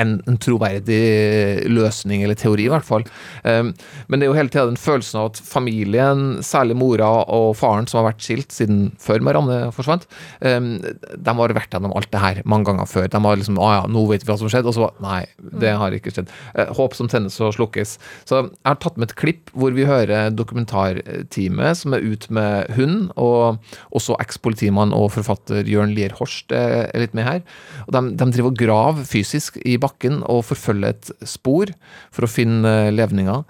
en, 0.01 0.17
en 0.27 0.37
troverdig 0.41 1.65
løsning, 1.71 2.23
eller 2.25 2.37
teori 2.39 2.67
i 2.67 2.71
hvert 2.71 2.87
fall. 2.87 3.05
Um, 3.43 3.71
men 4.07 4.19
det 4.19 4.27
er 4.27 4.31
jo 4.31 4.37
hele 4.37 4.51
tida 4.51 4.67
den 4.69 4.79
følelsen 4.79 5.21
av 5.21 5.31
at 5.31 5.41
familien, 5.45 6.23
særlig 6.45 6.77
mora 6.79 7.09
og 7.31 7.53
faren 7.59 7.87
som 7.89 8.01
har 8.01 8.09
vært 8.11 8.25
skilt 8.25 8.55
siden 8.55 8.89
før 9.01 9.23
Marianne 9.25 9.71
forsvant, 9.75 10.07
um, 10.41 10.75
de 10.81 11.35
har 11.39 11.55
vært 11.57 11.75
gjennom 11.75 11.95
alt 11.95 12.11
det 12.13 12.23
her 12.23 12.41
mange 12.45 12.69
ganger 12.69 12.89
før. 12.89 13.09
De 13.11 13.23
har 13.25 13.41
liksom 13.41 13.59
'Å 13.59 13.71
ja, 13.73 13.83
nå 13.91 14.05
vet 14.11 14.25
vi 14.25 14.31
hva 14.31 14.39
som 14.39 14.51
skjedde', 14.51 14.71
og 14.71 14.77
så 14.77 14.91
Nei, 15.05 15.25
det 15.59 15.73
har 15.75 15.91
ikke 15.91 16.11
skjedd. 16.13 16.29
Uh, 16.57 16.71
håp 16.73 16.95
som 16.95 17.09
tennes 17.11 17.35
og 17.43 17.53
slukkes. 17.53 17.97
Så 18.25 18.37
jeg 18.45 18.51
har 18.65 18.79
tatt 18.81 18.97
med 18.97 19.11
et 19.11 19.17
klipp 19.19 19.51
hvor 19.53 19.73
vi 19.75 19.85
hører 19.85 20.31
dokumentarteamet 20.31 21.77
som 21.77 21.93
er 21.93 22.05
ute 22.05 22.31
med 22.33 22.71
hund, 22.77 23.11
og 23.17 23.59
også 23.91 24.17
ekspolitimann 24.23 24.93
og 24.95 25.11
forfatter 25.13 25.67
Jørn 25.67 25.93
Lier 25.93 26.15
Horst 26.17 26.51
er 26.55 26.75
er 26.95 27.03
litt 27.03 27.15
med 27.17 27.27
her. 27.27 27.41
Og 27.85 27.93
de, 27.95 28.01
de 28.17 28.27
driver 28.33 28.51
og 28.51 28.59
graver 28.59 29.07
fysisk 29.07 29.59
i 29.65 29.77
bakken 29.85 30.19
og 30.25 30.41
forfølge 30.49 30.91
et 30.95 31.11
spor 31.29 31.71
for 32.11 32.25
å 32.27 32.31
finne 32.31 32.73
levninger. 32.95 33.45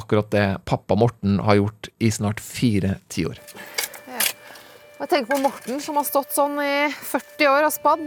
Akkurat 0.00 0.32
det 0.34 0.46
pappa 0.68 0.96
Morten 0.98 1.38
har 1.46 1.60
gjort 1.60 1.92
i 2.00 2.10
snart 2.16 2.40
fire 2.42 2.96
tiår. 3.12 3.38
Jeg 5.00 5.08
tenker 5.08 5.30
på 5.32 5.40
Morten, 5.40 5.78
som 5.80 5.96
har 5.96 6.04
stått 6.04 6.34
sånn 6.36 6.58
i 6.60 6.90
40 6.92 7.46
år 7.48 7.64
og 7.70 7.72
spadd. 7.72 8.02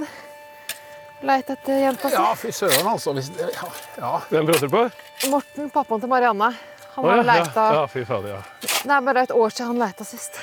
Leit 1.25 1.47
etter 1.49 1.79
jenta 1.79 2.09
si. 2.11 2.17
Ja, 2.19 2.33
fy 2.37 2.51
søren, 2.53 2.85
altså. 2.91 3.13
Hvis, 3.17 3.29
ja, 3.39 3.69
ja. 3.97 4.11
Hvem 4.29 4.49
prater 4.49 4.67
du 4.67 4.73
på? 4.75 4.83
Morten, 5.31 5.69
pappaen 5.73 6.03
til 6.03 6.11
Marianne. 6.11 6.49
Han 6.93 7.07
har 7.07 7.13
oh, 7.15 7.21
ja, 7.21 7.23
leita 7.25 7.63
ja, 7.63 7.77
ja, 7.79 7.85
fy 7.89 8.03
fader, 8.05 8.35
ja. 8.35 8.41
Det 8.83 8.91
er 8.93 9.05
bare 9.07 9.23
et 9.25 9.31
år 9.33 9.53
siden 9.55 9.71
han 9.71 9.79
leita 9.81 10.05
sist. 10.05 10.37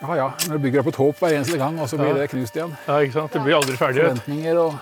ja, 0.00 0.16
ja. 0.18 0.26
Når 0.48 0.56
du 0.58 0.64
bygger 0.64 0.82
opp 0.82 0.88
et 0.90 0.98
håp 1.04 1.20
hver 1.22 1.36
eneste 1.36 1.60
gang, 1.60 1.78
og 1.78 1.86
så 1.92 2.00
blir 2.00 2.10
Ja. 2.10 2.16
det 2.24 2.30
knust 2.32 2.56
igjen. 2.58 2.72
ja. 2.88 2.96
Ikke 3.04 3.18
sant? 3.20 3.36
Det 3.36 3.44
blir 3.44 3.58
aldri 3.60 3.76
ferdig. 3.78 4.02
Forventninger 4.08 4.58
og 4.64 4.74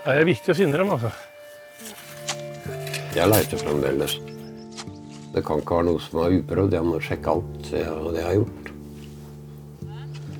Det 0.00 0.12
er 0.16 0.24
viktig 0.24 0.54
å 0.54 0.56
finne 0.56 0.78
dem, 0.80 0.90
altså. 0.94 1.10
Jeg 3.12 3.28
leiter 3.28 3.60
fremdeles. 3.60 4.14
Det 5.34 5.42
kan 5.46 5.60
ikke 5.60 5.76
være 5.76 5.88
noe 5.90 6.00
som 6.00 6.22
er 6.24 6.38
uprøvd. 6.40 6.72
Jeg 6.78 6.86
må 6.88 7.00
sjekke 7.04 7.34
alt. 7.34 7.58
Det 7.68 7.82
det 8.14 8.22
jeg 8.22 8.28
har 8.28 8.38
gjort. 8.38 8.70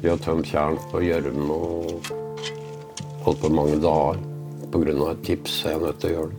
Vi 0.00 0.08
har 0.08 0.22
tømt 0.24 0.48
tjern 0.48 0.78
på 0.88 1.02
gjørme 1.04 1.52
og 1.52 2.08
holdt 3.26 3.42
på 3.42 3.50
mange 3.52 3.76
dager 3.84 4.16
pga. 4.72 5.10
et 5.10 5.24
tips. 5.28 5.64
er 5.66 5.68
Jeg 5.68 5.74
er 5.74 5.80
nødt 5.84 6.00
til 6.00 6.08
å 6.08 6.14
gjøre 6.14 6.30
det. 6.30 6.36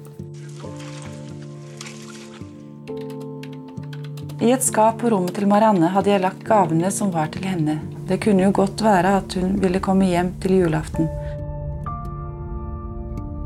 I 4.42 4.52
et 4.52 4.64
skap 4.66 4.98
på 4.98 5.10
rommet 5.14 5.36
til 5.38 5.46
Marianne 5.46 5.94
hadde 5.94 6.10
jeg 6.10 6.22
lagt 6.24 6.44
gavene 6.44 6.90
som 6.90 7.12
var 7.14 7.28
til 7.30 7.46
henne. 7.46 7.78
Det 8.10 8.18
kunne 8.24 8.48
jo 8.48 8.52
godt 8.52 8.82
være 8.82 9.18
at 9.22 9.34
hun 9.38 9.60
ville 9.62 9.80
komme 9.80 10.10
hjem 10.10 10.34
til 10.42 10.64
julaften. 10.64 11.21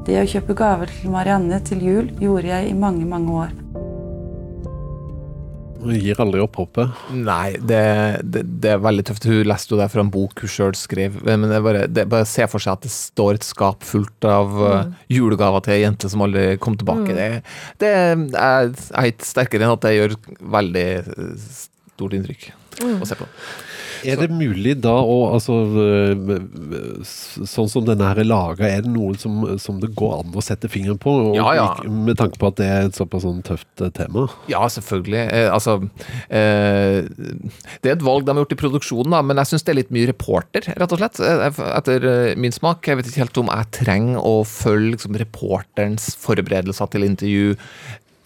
Det 0.05 0.19
å 0.21 0.25
kjøpe 0.29 0.53
gaver 0.53 0.91
til 0.93 1.09
Marianne 1.09 1.57
til 1.65 1.79
jul 1.81 2.09
gjorde 2.21 2.51
jeg 2.51 2.69
i 2.69 2.73
mange, 2.77 3.07
mange 3.09 3.37
år. 3.41 3.53
Hun 5.85 5.95
gir 6.01 6.19
aldri 6.21 6.41
opp 6.41 6.57
håpet. 6.57 7.01
Nei, 7.13 7.57
det, 7.57 7.79
det, 8.21 8.43
det 8.61 8.71
er 8.73 8.83
veldig 8.85 9.05
tøft. 9.05 9.25
Hun 9.29 9.49
leste 9.49 9.73
jo 9.73 9.79
det 9.79 9.87
fra 9.93 10.01
en 10.01 10.11
bok 10.13 10.41
hun 10.41 10.51
sjøl 10.51 10.77
skrev. 10.77 11.17
Men 11.25 11.45
det 11.45 11.57
er 11.57 11.65
bare, 11.65 11.83
det 11.89 12.03
er 12.03 12.11
bare 12.11 12.27
se 12.29 12.45
for 12.49 12.61
seg 12.61 12.77
at 12.77 12.85
det 12.85 12.93
står 12.93 13.39
et 13.39 13.45
skap 13.45 13.85
fullt 13.85 14.29
av 14.29 14.53
mm. 14.53 14.93
julegaver 15.13 15.65
til 15.65 15.77
ei 15.77 15.83
jente 15.83 16.09
som 16.09 16.25
aldri 16.25 16.51
kom 16.61 16.77
tilbake. 16.77 17.13
Det, 17.17 17.29
det 17.81 17.93
er, 17.93 18.69
er 18.73 19.09
ikke 19.09 19.29
sterkere 19.29 19.65
enn 19.65 19.73
at 19.73 19.85
det 19.85 19.95
gjør 19.97 20.19
veldig 20.57 20.87
uh, 21.09 21.49
stort 21.95 22.17
inntrykk 22.17 22.51
å 22.83 23.07
se 23.07 23.15
på. 23.19 23.27
Er 24.05 24.19
det 24.19 24.27
mulig 24.29 24.75
da 24.83 24.91
å 25.01 25.13
altså, 25.33 25.55
Sånn 27.49 27.69
som 27.71 27.85
denne 27.87 28.05
her 28.05 28.19
er 28.21 28.27
laga, 28.27 28.67
er 28.67 28.83
det 28.85 28.91
noe 28.93 29.15
som, 29.17 29.39
som 29.61 29.79
det 29.81 29.89
går 29.97 30.19
an 30.19 30.35
å 30.37 30.43
sette 30.45 30.69
fingeren 30.69 30.99
på? 31.01 31.13
Og, 31.31 31.37
Ja, 31.39 31.47
ja. 31.57 31.65
Med 31.89 32.17
tanke 32.19 32.37
på 32.41 32.49
at 32.51 32.59
det 32.59 32.67
er 32.69 32.89
et 32.89 32.97
såpass 32.99 33.25
sånn 33.25 33.41
tøft 33.45 33.81
eh, 33.81 33.89
tema? 33.95 34.27
Ja, 34.51 34.61
selvfølgelig. 34.71 35.23
Eh, 35.25 35.49
altså 35.53 35.77
eh, 36.29 37.01
Det 37.81 37.89
er 37.91 37.95
et 37.95 38.05
valg 38.05 38.27
de 38.27 38.35
har 38.35 38.43
gjort 38.43 38.55
i 38.57 38.61
produksjonen, 38.61 39.15
da, 39.15 39.23
men 39.25 39.41
jeg 39.41 39.53
syns 39.53 39.65
det 39.65 39.73
er 39.73 39.79
litt 39.81 39.93
mye 39.95 40.09
reporter, 40.11 40.69
rett 40.75 40.95
og 40.95 41.01
slett. 41.01 41.21
eh, 41.25 41.61
Etter 41.79 42.09
eh, 42.11 42.31
min 42.39 42.53
smak. 42.55 42.85
Jeg 42.91 43.01
vet 43.01 43.09
ikke 43.11 43.23
helt 43.25 43.41
om 43.41 43.51
jeg 43.53 43.71
trenger 43.81 44.21
å 44.21 44.35
følge 44.47 44.95
liksom, 44.95 45.17
reporterens 45.21 46.11
forberedelser 46.21 46.91
til 46.93 47.07
intervju 47.09 47.55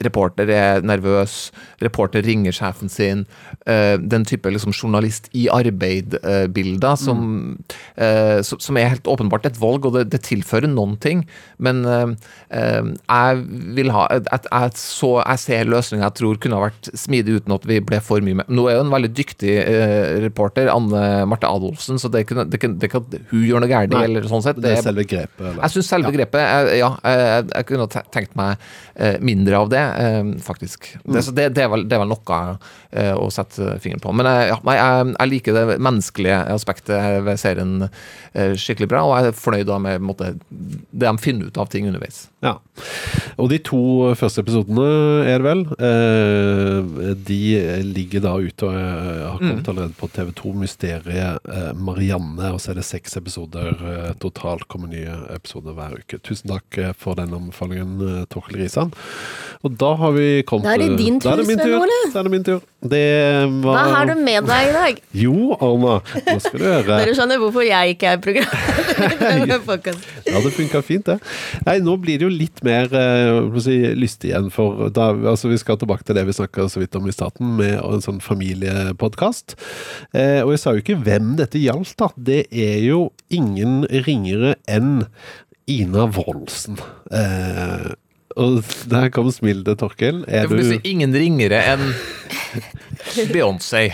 reporter 0.05 0.49
er 0.53 0.83
nervøs, 0.85 1.51
reporter 1.83 2.23
ringer 2.25 2.55
sjefen 2.55 2.89
sin. 2.91 3.25
eh, 3.65 3.97
den 3.99 4.25
type 4.25 4.49
liksom 4.49 4.73
journalist 4.73 5.29
i 5.37 5.47
arbeid-bilder 5.51 6.95
som, 6.99 7.23
mm. 7.59 8.43
som, 8.45 8.59
som 8.61 8.77
er 8.79 8.93
helt 8.95 9.09
åpenbart 9.09 9.45
et 9.49 9.59
valg, 9.61 9.85
og 9.85 9.97
det, 9.97 10.05
det 10.13 10.21
tilfører 10.27 10.69
noen 10.71 10.97
ting. 11.01 11.25
Men 11.57 11.83
eh, 11.85 12.13
jeg 12.49 13.43
vil 13.77 13.91
ha 13.93 14.07
jeg, 14.13 14.43
jeg, 14.47 14.71
så, 14.79 15.11
jeg 15.21 15.43
ser 15.43 15.69
løsninger 15.69 16.05
jeg 16.05 16.17
tror 16.19 16.39
kunne 16.41 16.59
ha 16.59 16.67
vært 16.69 16.91
smidig 16.97 17.39
uten 17.39 17.55
at 17.55 17.67
vi 17.69 17.79
ble 17.83 18.01
for 18.03 18.23
mye 18.25 18.41
med. 18.41 18.49
Nå 18.51 18.67
er 18.69 18.79
jo 18.79 18.85
en 18.85 18.93
veldig 18.93 19.11
dyktig 19.17 19.55
reporter, 20.25 20.69
Anne 20.71 21.25
Marte 21.29 21.49
Adolfsen, 21.49 21.99
så 22.01 22.11
det 22.11 22.25
ikke 22.25 22.45
det 22.49 22.59
er 22.63 22.75
det 22.79 22.91
at 22.95 23.17
hun 23.31 23.45
gjør 23.45 23.63
noe 23.63 23.71
galt. 23.71 23.95
Eller 23.99 24.27
sånn 24.29 24.43
sett. 24.45 24.59
Det 24.61 24.73
er 24.77 24.83
selve 24.85 25.05
grepet. 25.07 25.41
Eller? 25.43 25.61
Jeg 25.63 25.75
syns 25.75 25.91
selve 25.91 26.13
grepet 26.15 26.41
eh, 26.41 26.73
Ja, 26.79 26.93
jeg, 27.03 27.49
jeg 27.53 27.69
kunne 27.69 27.89
te- 27.91 28.05
tenkt 28.13 28.37
meg 28.39 28.69
mindre 29.23 29.55
av 29.61 29.69
det, 29.71 29.81
eh, 29.95 30.31
faktisk. 30.45 30.89
Mm. 31.03 31.13
Det, 31.15 31.23
så 31.25 31.31
det, 31.35 31.47
det, 31.57 31.63
er 31.65 31.71
vel, 31.73 31.85
det 31.89 31.97
er 31.97 32.03
vel 32.03 32.11
noe 32.13 32.39
eh, 32.91 33.13
å 33.17 33.29
sette 33.33 33.75
fingeren 33.83 34.03
på. 34.03 34.13
Men 34.15 34.29
eh, 34.29 34.45
ja, 34.51 34.57
nei, 34.67 34.75
jeg, 34.79 35.13
jeg 35.17 35.31
liker 35.33 35.57
det 35.59 35.79
menneskelige 35.79 36.39
aspektet 36.55 37.23
ved 37.25 37.39
serien 37.41 37.87
eh, 37.87 38.53
skikkelig 38.59 38.89
bra, 38.91 39.03
og 39.07 39.15
jeg 39.17 39.31
er 39.33 39.39
fornøyd 39.39 39.67
da 39.69 39.79
med 39.83 40.05
måte, 40.05 40.33
det 40.49 41.05
de 41.09 41.15
finner 41.21 41.49
ut 41.49 41.57
av 41.61 41.69
ting 41.73 41.87
underveis. 41.89 42.27
Ja. 42.45 42.55
Og 43.41 43.49
de 43.51 43.57
to 43.67 43.79
første 44.15 44.43
episodene, 44.45 44.85
er 45.27 45.43
vel, 45.43 45.65
eh, 45.83 47.13
de 47.27 47.39
ligger 47.83 48.23
da 48.23 48.35
ute 48.39 48.69
og 48.69 48.77
har 48.77 49.37
kommet 49.39 49.47
Mm. 49.59 49.69
allerede 49.71 49.95
på 49.97 50.07
TV2 50.13 50.53
Mysteriet 50.59 51.39
eh, 51.49 51.71
Marianne, 51.75 52.51
og 52.53 52.59
så 52.61 52.71
er 52.71 52.79
det 52.79 52.85
seks 52.87 53.17
episoder 53.19 53.73
totalt. 54.21 54.67
Kommer 54.71 54.91
nye 54.91 55.15
episoder 55.35 55.75
hver 55.77 55.97
uke. 55.99 56.19
Tusen 56.23 56.51
takk 56.51 56.79
for 56.99 57.17
den 57.19 57.33
anbefalingen, 57.35 58.25
Torkel 58.31 58.59
Risan. 58.61 58.91
Og 59.65 59.75
da 59.79 59.93
har 59.99 60.11
vi 60.15 60.27
kommet 60.47 60.67
Da 60.67 60.73
er 60.75 60.81
det 60.83 60.97
din 60.99 61.19
tur, 61.21 61.39
Sven. 61.45 61.61
Ole. 61.79 61.97
Da 62.13 62.19
er 62.21 62.27
det 62.27 62.31
min 62.33 62.45
tur. 62.45 62.59
Det 62.79 63.01
var 63.63 63.75
Hva 63.75 63.83
har 63.91 64.09
du 64.09 64.21
med 64.23 64.45
deg 64.47 64.69
i 64.69 64.73
dag? 64.75 64.99
Jo, 65.23 65.53
Arna, 65.55 65.97
nå 66.27 66.35
skal 66.43 66.61
du 66.61 66.65
høre. 66.65 66.99
Dere 67.01 67.15
skjønner 67.17 67.41
hvorfor 67.41 67.65
jeg 67.67 67.95
ikke 67.95 68.13
er 68.13 68.21
programleder. 68.23 69.95
Ja, 70.29 70.39
det 70.43 70.51
funka 70.53 70.81
fint, 70.85 71.07
det. 71.07 71.17
Nei, 71.65 71.77
nå 71.83 71.95
blir 72.01 72.19
det 72.19 72.27
jo 72.27 72.31
litt 72.31 72.61
mer 72.65 72.91
eh, 72.95 73.59
si, 73.63 73.77
lystig 73.97 74.31
igjen, 74.31 74.49
for 74.53 74.89
da, 74.93 75.09
altså, 75.31 75.49
vi 75.51 75.57
skal 75.61 75.79
tilbake 75.81 76.05
til 76.07 76.17
det 76.17 76.25
vi 76.27 76.35
snakka 76.37 76.67
så 76.71 76.83
vidt 76.83 76.95
om 76.99 77.07
i 77.09 77.15
starten, 77.15 77.55
med 77.59 77.79
en 77.79 78.03
sånn 78.03 78.21
familiepodkast. 78.23 79.55
Eh, 80.13 80.41
og 80.43 80.53
jeg 80.53 80.61
sa 80.61 80.75
jo 80.75 80.83
ikke 80.83 80.99
hvem 81.05 81.33
dette 81.39 81.61
gjaldt, 81.61 81.95
da. 81.99 82.11
Det 82.15 82.43
er 82.51 82.83
jo 82.85 83.07
ingen 83.33 83.81
ringere 84.05 84.55
enn 84.69 85.07
Ina 85.69 86.07
Wroldsen. 86.09 86.79
Eh, 87.13 87.89
og 88.37 88.61
der 88.91 89.09
kom 89.13 89.31
smilet, 89.33 89.79
Torkel. 89.79 90.23
Det 90.25 90.43
Er 90.43 90.47
du 90.51 90.75
ingen 90.83 91.13
ringere 91.15 91.61
enn 91.73 91.87
Beyoncé. 93.33 93.87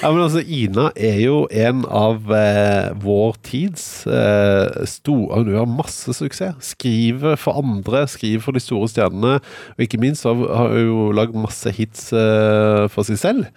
Ja, 0.00 0.10
men 0.12 0.22
altså, 0.22 0.40
Ina 0.40 0.88
er 0.96 1.18
jo 1.20 1.42
en 1.52 1.82
av 1.88 2.30
eh, 2.32 2.92
vår 3.02 3.36
tids 3.44 4.06
eh, 4.08 4.84
store 4.88 5.42
Hun 5.42 5.50
har 5.56 5.68
masse 5.68 6.14
suksess. 6.16 6.72
Skriver 6.72 7.36
for 7.40 7.58
andre, 7.60 8.04
skriver 8.10 8.44
for 8.44 8.56
de 8.56 8.62
store 8.62 8.88
stjernene. 8.92 9.34
Og 9.76 9.84
ikke 9.84 10.00
minst 10.02 10.24
har 10.28 10.36
har 10.36 10.72
hun 10.72 10.86
jo 10.86 11.10
lagd 11.16 11.36
masse 11.38 11.72
hits 11.76 12.08
eh, 12.16 12.86
for 12.92 13.08
seg 13.08 13.20
selv. 13.20 13.50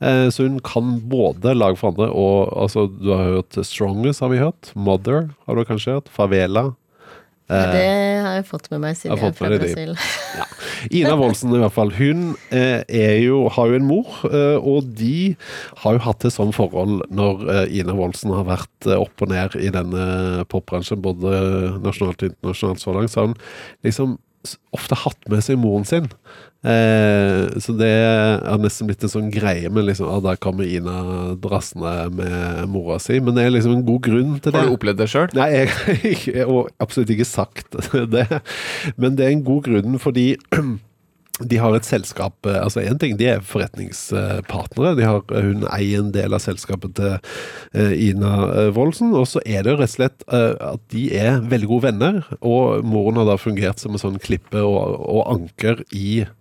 Eh, 0.00 0.26
så 0.32 0.46
hun 0.48 0.60
kan 0.64 0.96
både 1.10 1.56
lage 1.56 1.80
for 1.80 1.92
andre 1.92 2.08
og 2.12 2.52
altså, 2.56 2.86
Du 2.88 3.12
har 3.12 3.36
hørt 3.36 3.60
Strongest, 3.66 4.24
har 4.24 4.32
vi 4.32 4.40
hørt. 4.42 4.72
Mother 4.76 5.30
har 5.46 5.56
du 5.58 5.64
kanskje 5.68 5.98
hørt. 5.98 6.12
Favela. 6.12 6.70
Eh, 7.46 7.72
Det 7.72 8.22
har 8.24 8.32
jeg 8.40 8.46
fått 8.48 8.66
med 8.72 8.82
meg 8.82 8.96
siden 8.98 9.14
jeg, 9.14 9.22
jeg 9.22 9.30
er 9.30 9.36
fra 9.38 9.50
Brasil. 9.52 9.92
Ja. 10.36 10.46
Ina 10.98 11.14
Woldsen 11.18 11.54
i 11.54 11.60
hvert 11.62 11.74
fall. 11.76 11.92
Hun 11.94 12.24
eh, 12.50 13.22
jo, 13.22 13.44
har 13.54 13.70
jo 13.70 13.78
en 13.78 13.86
mor, 13.86 14.18
eh, 14.26 14.58
og 14.58 14.90
de 14.98 15.36
har 15.84 15.96
jo 15.96 16.04
hatt 16.08 16.26
et 16.26 16.34
sånt 16.34 16.56
forhold 16.58 17.04
når 17.14 17.46
Ina 17.70 17.94
Woldsen 17.96 18.34
har 18.34 18.48
vært 18.48 18.90
opp 18.96 19.22
og 19.22 19.30
ned 19.30 19.54
i 19.62 19.70
denne 19.74 20.44
popbransjen, 20.50 21.02
både 21.04 21.36
nasjonalt 21.84 22.26
og 22.26 22.32
internasjonalt 22.32 22.82
så 22.82 22.96
langt. 22.96 23.14
Så 23.14 23.22
har 23.22 23.30
hun 23.30 23.38
liksom 23.86 24.18
ofte 24.76 24.98
hatt 24.98 25.30
med 25.30 25.42
seg 25.46 25.58
moren 25.62 25.86
sin. 25.86 26.10
Eh, 26.64 27.58
så 27.62 27.74
det 27.78 27.92
har 28.42 28.58
nesten 28.62 28.88
blitt 28.88 29.04
en 29.06 29.12
sånn 29.12 29.28
greie 29.34 29.68
med 29.70 29.86
liksom, 29.86 30.08
ah, 30.10 30.22
der 30.24 30.40
kommer 30.40 30.66
Ina 30.66 31.34
drassende 31.42 32.08
med 32.16 32.72
mora 32.72 32.98
si. 33.02 33.20
Men 33.20 33.36
det 33.36 33.46
er 33.46 33.54
liksom 33.54 33.76
en 33.76 33.86
god 33.86 34.02
grunn 34.08 34.34
til 34.40 34.50
det. 34.52 34.58
Har 34.58 34.70
du 34.70 34.78
opplevd 34.78 35.02
det 35.02 35.10
sjøl? 35.12 35.30
Nei, 35.36 35.50
jeg 35.60 36.40
har 36.40 36.72
absolutt 36.82 37.12
ikke 37.14 37.28
sagt 37.28 37.78
det. 38.16 38.26
Men 38.96 39.18
det 39.18 39.28
er 39.28 39.36
en 39.36 39.46
god 39.46 39.64
grunn 39.68 40.00
fordi 40.02 40.32
de 41.44 41.58
har 41.60 41.74
et 41.76 41.84
selskap 41.84 42.46
eh, 42.48 42.56
altså 42.62 42.80
en 42.80 42.98
ting, 42.98 43.16
De 43.20 43.26
er 43.28 43.42
forretningspartnere. 43.44 44.94
De 44.96 45.04
har, 45.04 45.20
hun 45.28 45.66
eier 45.68 46.00
en 46.00 46.12
del 46.14 46.32
av 46.32 46.40
selskapet 46.42 46.96
til 46.96 47.12
eh, 47.76 47.92
Ina 48.08 48.32
eh, 48.48 48.70
Woldsen. 48.76 49.12
Og 49.14 49.28
så 49.28 49.42
er 49.44 49.66
det 49.66 49.76
rett 49.76 49.92
og 49.92 49.96
slett 49.98 50.24
eh, 50.32 50.54
at 50.72 50.80
de 50.94 51.10
er 51.14 51.44
veldig 51.44 51.70
gode 51.74 51.90
venner. 51.90 52.22
Og 52.40 52.82
moren 52.88 53.20
har 53.20 53.28
da 53.28 53.36
fungert 53.40 53.82
som 53.82 53.94
en 53.94 54.02
sånn 54.02 54.18
klippe 54.22 54.64
og, 54.64 54.96
og 55.04 55.28
anker 55.34 55.84
i 55.92 56.24
eh, 56.24 56.32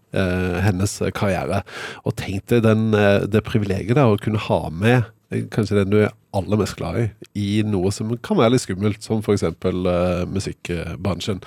hennes 0.66 0.98
karriere. 1.18 1.62
Og 2.06 2.16
tenk 2.20 2.48
deg 2.52 2.66
eh, 2.66 3.26
det 3.32 3.44
privilegiet 3.48 3.98
da, 3.98 4.08
å 4.10 4.22
kunne 4.22 4.42
ha 4.48 4.62
med 4.72 5.04
eh, 5.32 5.46
kanskje 5.54 5.82
den 5.82 5.94
du 5.94 6.00
er 6.04 6.14
aller 6.36 6.60
mest 6.60 6.78
glad 6.80 7.00
i, 7.00 7.06
i 7.40 7.50
noe 7.68 7.92
som 7.96 8.12
kan 8.24 8.40
være 8.40 8.56
litt 8.56 8.66
skummelt, 8.66 9.04
som 9.06 9.22
f.eks. 9.24 9.46
Uh, 9.64 10.26
musikkbransjen. 10.28 11.40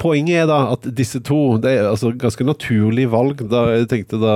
Poenget 0.00 0.42
er 0.42 0.46
da 0.48 0.58
at 0.72 0.86
disse 0.96 1.20
to 1.26 1.58
Det 1.60 1.74
er 1.76 1.88
altså 1.90 2.12
ganske 2.16 2.44
naturlig 2.48 3.04
valg. 3.12 3.42
Da 3.50 3.66
Jeg 3.74 3.88
tenkte 3.90 4.20
da 4.22 4.34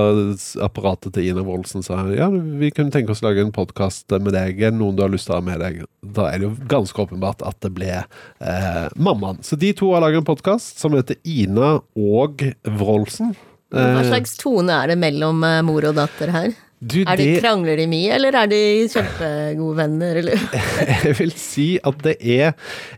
apparatet 0.64 1.14
til 1.16 1.30
Ina 1.30 1.44
Woldsen 1.46 1.84
sa 1.84 2.02
ja, 2.12 2.28
vi 2.28 2.68
kunne 2.74 2.92
tenke 2.92 3.14
oss 3.14 3.22
å 3.24 3.30
lage 3.30 3.44
en 3.44 3.54
podkast 3.54 4.12
med 4.20 4.34
deg, 4.36 4.60
noen 4.76 4.98
du 4.98 5.04
har 5.04 5.12
lyst 5.12 5.30
til 5.30 5.36
å 5.36 5.40
ha 5.40 5.46
med 5.46 5.62
deg. 5.64 5.80
Da 6.04 6.28
er 6.30 6.42
det 6.42 6.50
jo 6.50 6.68
ganske 6.70 7.06
åpenbart 7.06 7.44
at 7.48 7.56
det 7.64 7.72
ble 7.76 7.90
eh, 7.96 8.84
mammaen. 8.96 9.40
Så 9.46 9.56
de 9.60 9.72
to 9.76 9.94
har 9.94 10.04
laget 10.04 10.20
en 10.20 10.28
podkast 10.28 10.82
som 10.82 10.96
heter 10.96 11.16
Ina 11.24 11.78
og 11.96 12.44
Wroldsen. 12.68 13.32
Hva 13.74 14.04
Eh, 14.04 14.06
slags 14.06 14.36
tone 14.38 14.76
er 14.84 14.92
det 14.92 15.00
mellom 15.00 15.40
eh, 15.46 15.62
mor 15.66 15.88
og 15.88 15.96
datter 15.98 16.30
her? 16.34 16.52
Du, 16.80 17.00
Er 17.06 17.16
de, 17.16 17.24
det- 17.34 17.40
krangler 17.42 17.76
de 17.80 17.86
mye, 17.88 18.10
eller 18.16 18.36
er 18.36 18.48
de 18.50 18.58
kjempegode 18.92 19.76
venner, 19.78 20.18
eller? 20.20 20.40
Jeg 21.04 21.16
vil 21.20 21.32
si 21.38 21.68
at 21.84 22.00
det 22.04 22.16
er 22.20 22.50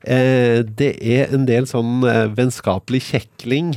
eh, 0.03 0.63
Det 0.67 0.93
er 1.03 1.35
en 1.37 1.45
del 1.49 1.69
sånn 1.71 2.01
eh, 2.09 2.25
vennskapelig 2.35 3.03
kjekling. 3.11 3.75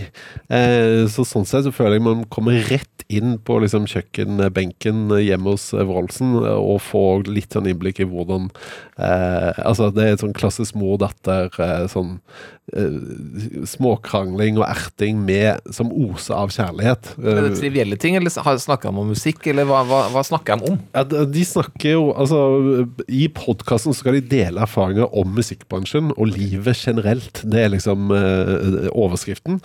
Eh, 0.50 1.06
så 1.12 1.26
sånn 1.28 1.46
sett 1.50 1.68
så 1.68 1.74
føler 1.76 2.00
jeg 2.00 2.08
man 2.08 2.24
kommer 2.32 2.58
rett 2.72 2.86
inn 3.10 3.40
på 3.42 3.56
liksom 3.64 3.88
kjøkkenbenken 3.90 5.08
hjemme 5.24 5.56
hos 5.56 5.72
eh, 5.74 5.82
Wroldsen 5.86 6.36
eh, 6.44 6.58
og 6.58 6.82
får 6.86 7.26
litt 7.30 7.56
sånn 7.58 7.70
innblikk 7.72 8.02
i 8.04 8.10
hvordan 8.10 8.50
eh, 8.98 9.52
Altså, 9.66 9.90
det 9.94 10.06
er 10.06 10.16
et 10.18 10.24
sånn 10.24 10.36
klassisk 10.38 10.78
mor-datter 10.78 11.50
eh, 11.58 11.86
sånn 11.90 12.20
eh, 12.74 13.66
småkrangling 13.70 14.60
og 14.62 14.68
erting 14.70 15.24
med, 15.26 15.58
som 15.74 15.90
oser 15.94 16.38
av 16.38 16.54
kjærlighet. 16.54 17.14
Er 17.18 17.42
det 17.48 17.56
trivielle 17.60 17.98
ting, 18.00 18.18
eller 18.20 18.30
snakker 18.34 18.90
de 18.94 19.02
om 19.02 19.10
musikk, 19.14 19.42
eller 19.50 19.66
hva, 19.70 19.82
hva, 19.90 20.00
hva 20.14 20.22
snakker 20.26 20.60
de 20.60 20.72
om? 20.72 20.78
Ja, 20.94 21.04
de 21.08 21.44
snakker 21.48 21.96
jo 21.96 22.04
Altså, 22.20 22.40
i 23.08 23.28
podkasten 23.34 23.96
skal 23.96 24.18
de 24.18 24.24
dele 24.32 24.64
erfaringer 24.64 25.10
om 25.18 25.32
musikkbransjen 25.38 26.12
og 26.16 26.32
livet 26.34 26.78
generelt. 26.78 27.42
Det 27.48 27.64
er 27.64 27.72
liksom 27.74 28.12
eh, 28.16 28.90
overskriften. 28.92 29.60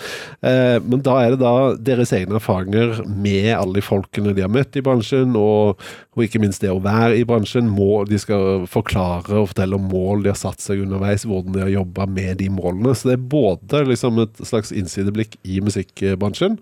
Eh, 0.44 0.76
men 0.84 1.02
da 1.04 1.16
er 1.22 1.34
det 1.34 1.40
da 1.42 1.54
deres 1.90 2.12
egne 2.16 2.38
erfaringer 2.38 3.02
med 3.08 3.50
alle 3.56 3.80
de 3.80 3.84
folkene 3.84 4.34
de 4.37 4.44
har 4.44 4.52
møtt 4.52 4.76
i 4.78 4.84
bransjen, 4.84 5.34
og, 5.38 5.80
og 6.14 6.24
ikke 6.26 6.40
minst 6.42 6.62
det 6.62 6.72
å 6.72 6.82
være 6.84 7.18
i 7.18 7.26
bransjen. 7.28 7.70
Mål, 7.74 8.08
de 8.12 8.20
skal 8.22 8.68
forklare 8.70 9.40
og 9.40 9.50
fortelle 9.52 9.78
om 9.78 9.88
mål 9.90 10.24
de 10.24 10.32
har 10.32 10.38
satt 10.38 10.62
seg 10.62 10.84
underveis, 10.84 11.26
hvordan 11.28 11.56
de 11.56 11.64
har 11.64 11.72
jobba 11.74 12.08
med 12.10 12.38
de 12.42 12.50
målene. 12.52 12.94
Så 12.94 13.10
det 13.10 13.18
er 13.18 13.28
både 13.34 13.84
liksom 13.90 14.22
et 14.24 14.44
slags 14.44 14.72
innsideblikk 14.74 15.38
i 15.42 15.60
musikkbransjen, 15.64 16.60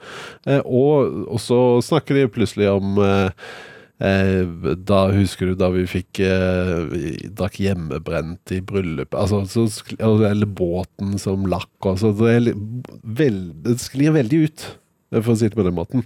eh, 0.48 0.62
og 0.64 1.12
og 1.32 1.40
så 1.40 1.58
snakker 1.84 2.16
de 2.16 2.30
plutselig 2.32 2.68
om 2.72 2.98
Eh, 3.02 3.30
da 4.02 5.00
husker 5.14 5.52
du 5.52 5.58
da 5.58 5.68
vi 5.70 5.84
fikk 5.86 6.22
eh, 6.26 7.28
drakk 7.38 7.60
hjemmebrent 7.62 8.54
i 8.54 8.58
bryllupet 8.66 9.14
altså, 9.18 9.44
så, 9.46 9.66
Eller 9.98 10.48
båten 10.48 11.18
som 11.22 11.46
lakk. 11.46 11.70
Altså, 11.86 12.10
det, 12.16 12.32
er 12.32 12.48
veld, 13.02 13.52
det 13.66 13.78
sklir 13.82 14.16
veldig 14.16 14.40
ut, 14.48 14.64
for 15.12 15.34
å 15.34 15.36
si 15.38 15.46
det 15.46 15.58
på 15.58 15.66
den 15.66 15.76
måten. 15.76 16.02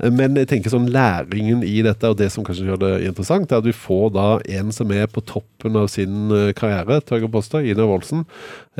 Eh, 0.00 0.10
Men 0.10 0.38
jeg 0.40 0.50
tenker 0.50 0.72
sånn 0.74 0.90
læringen 0.90 1.62
i 1.66 1.78
dette, 1.86 2.10
og 2.10 2.18
det 2.18 2.32
som 2.34 2.46
kanskje 2.46 2.66
gjør 2.70 2.82
det 2.82 2.92
interessant, 3.12 3.52
er 3.52 3.62
at 3.62 3.68
vi 3.68 3.76
får 3.76 4.14
da 4.16 4.28
en 4.58 4.74
som 4.74 4.94
er 4.96 5.06
på 5.12 5.22
toppen 5.28 5.78
av 5.78 5.90
sin 5.92 6.32
eh, 6.34 6.54
karriere, 6.56 7.02
tør 7.04 7.22
jeg 7.22 7.34
påstå, 7.36 7.62
Ina 7.62 7.86
Woldsen, 7.86 8.26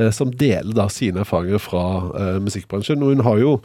eh, 0.00 0.10
som 0.16 0.32
deler 0.34 0.74
da 0.74 0.88
sine 0.90 1.22
erfaringer 1.22 1.62
fra 1.62 1.84
eh, 2.18 2.38
musikkbransjen. 2.42 3.04
Og 3.04 3.14
hun 3.14 3.28
har 3.28 3.42
jo 3.44 3.58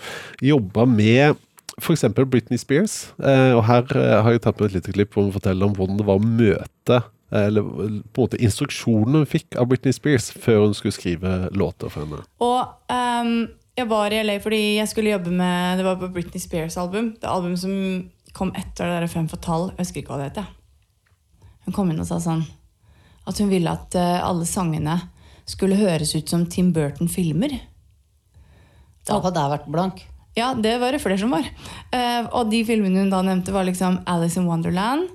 jobba 0.54 0.86
med 0.90 1.40
f.eks. 1.82 2.06
Britney 2.30 2.60
Spears. 2.62 3.12
Eh, 3.17 3.54
og 3.56 3.65
her 3.67 3.88
eh, 3.98 4.20
har 4.24 4.36
jeg 4.36 4.44
tatt 4.46 4.60
med 4.60 4.70
et 4.70 4.78
lite 4.80 4.94
klipp 4.96 5.15
hvor 5.15 5.28
hun 5.28 5.36
forteller 5.36 5.67
om 5.67 5.74
hvordan 5.78 6.00
det 6.00 6.06
var 6.08 6.20
å 6.20 6.26
møte 6.26 7.00
eh, 7.00 7.48
eller 7.48 7.65
på 7.65 7.88
en 7.88 7.98
måte 8.20 8.41
instruksjonene 8.41 9.24
hun 9.24 9.30
fikk 9.30 9.58
av 9.60 9.70
Britney 9.72 9.96
Spears 9.96 10.30
før 10.32 10.67
hun 10.67 10.78
skulle 10.78 10.96
skrive 10.96 11.50
låter 11.58 11.91
for 11.91 12.06
henne. 12.06 12.22
Og 12.44 12.94
um, 12.94 13.36
Jeg 13.80 13.88
var 13.89 14.13
i 14.13 14.22
LA 14.24 14.38
fordi 14.44 14.62
jeg 14.78 14.91
skulle 14.91 15.13
jobbe 15.13 15.34
med 15.34 15.80
Det 15.80 15.88
var 15.88 16.00
på 16.02 16.12
Britney 16.13 16.44
Spears 16.44 16.78
album. 16.78 17.13
Det 17.20 17.30
album 17.30 17.56
som 17.58 17.74
kom 18.38 18.54
etter 18.56 18.88
det 18.88 19.02
der 19.02 19.12
Fem 19.12 19.28
Fatale. 19.32 19.74
Jeg 19.76 19.88
husker 19.88 20.04
ikke 20.04 20.15
hva 20.15 20.22
det 20.22 20.32
het. 20.32 21.48
Hun 21.65 21.76
kom 21.76 21.91
inn 21.91 22.02
og 22.02 22.08
sa 22.08 22.22
sånn 22.22 22.46
at 23.30 23.38
hun 23.38 23.52
ville 23.52 23.70
at 23.70 23.94
alle 23.96 24.48
sangene 24.50 24.96
skulle 25.46 25.78
høres 25.78 26.15
ut 26.15 26.32
som 26.32 26.48
Tim 26.50 26.72
Burton-filmer. 26.74 27.54
Da 29.06 29.20
hadde 29.22 29.44
jeg 29.44 29.54
vært 29.54 29.70
blank. 29.70 30.02
Ja, 30.38 30.54
det 30.56 30.78
var 30.80 30.96
det 30.96 31.02
flere 31.04 31.20
som 31.20 31.34
var. 31.36 31.48
Uh, 31.91 32.30
og 32.38 32.52
de 32.52 32.62
filmene 32.67 33.04
hun 33.04 33.12
da 33.12 33.20
nevnte, 33.26 33.54
var 33.56 33.67
liksom 33.67 34.00
Alice 34.10 34.39
in 34.39 34.48
Wonderland. 34.48 35.10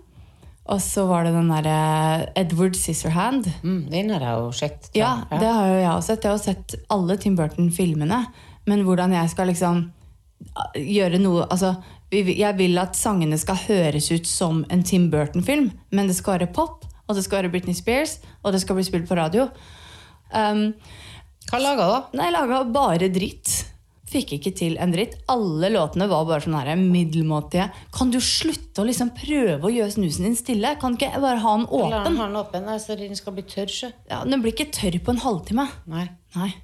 Og 0.66 0.80
så 0.82 1.04
var 1.06 1.24
det 1.24 1.32
den 1.36 1.50
derre 1.52 2.26
Edward 2.34 2.74
Scissorhand. 2.74 3.46
Mm, 3.62 3.86
den 3.90 4.10
har 4.10 4.24
jeg 4.24 4.40
jo 4.40 4.48
sett. 4.52 4.88
Ja, 4.98 5.12
det 5.30 5.46
har 5.46 5.68
jo 5.70 5.76
jeg 5.78 5.92
også 5.92 6.08
sett. 6.10 6.24
Jeg 6.26 6.32
har 6.32 6.42
sett 6.42 6.74
alle 6.90 7.16
Tim 7.22 7.36
Burton-filmene. 7.38 8.24
Men 8.66 8.82
hvordan 8.82 9.14
jeg 9.14 9.30
skal 9.30 9.46
liksom 9.52 9.84
gjøre 10.76 11.20
noe 11.22 11.46
Altså, 11.46 11.76
jeg 12.10 12.52
vil 12.58 12.78
at 12.78 12.98
sangene 12.98 13.38
skal 13.38 13.58
høres 13.66 14.10
ut 14.12 14.26
som 14.28 14.64
en 14.70 14.82
Tim 14.86 15.08
Burton-film, 15.10 15.70
men 15.90 16.10
det 16.10 16.16
skal 16.18 16.36
være 16.36 16.52
pop, 16.54 16.84
og 17.06 17.16
det 17.16 17.24
skal 17.24 17.42
være 17.42 17.52
Britney 17.54 17.74
Spears, 17.74 18.18
og 18.42 18.52
det 18.54 18.60
skal 18.62 18.78
bli 18.78 18.84
spilt 18.86 19.08
på 19.08 19.18
radio. 19.18 19.48
Um, 20.34 20.68
Hva 21.50 21.62
laga 21.62 21.88
da? 21.90 21.98
Nei, 22.18 22.30
laga 22.34 22.62
bare 22.74 23.10
dritt. 23.10 23.65
Fikk 24.16 24.32
ikke 24.38 24.52
til 24.56 24.76
en 24.80 24.92
dritt. 24.94 25.18
Alle 25.28 25.68
låtene 25.74 26.06
var 26.08 26.24
bare 26.28 26.40
sånn 26.46 26.56
her 26.56 26.72
middelmåtige. 26.80 27.68
Kan 27.92 28.10
du 28.14 28.16
slutte 28.24 28.80
å 28.80 28.86
liksom 28.88 29.10
prøve 29.16 29.68
å 29.68 29.72
gjøre 29.72 29.92
snusen 29.92 30.24
din 30.30 30.36
stille? 30.38 30.74
Kan 30.80 30.96
ikke 30.96 31.12
bare 31.20 31.42
ha 31.42 31.56
den 31.58 31.66
La 31.68 32.02
den 32.06 32.16
åpen? 32.16 32.16
ha 32.16 32.28
den 32.30 32.40
åpen, 32.40 32.70
så 32.80 32.96
den 32.96 33.16
skal 33.18 33.36
bli 33.36 33.44
tørr. 33.44 33.74
Ja, 34.08 34.22
Den 34.24 34.40
blir 34.40 34.54
ikke 34.56 34.70
tørr 34.72 34.96
på 35.04 35.12
en 35.12 35.20
halvtime. 35.20 35.68
Nei. 35.86 36.06
Nei. 36.36 36.54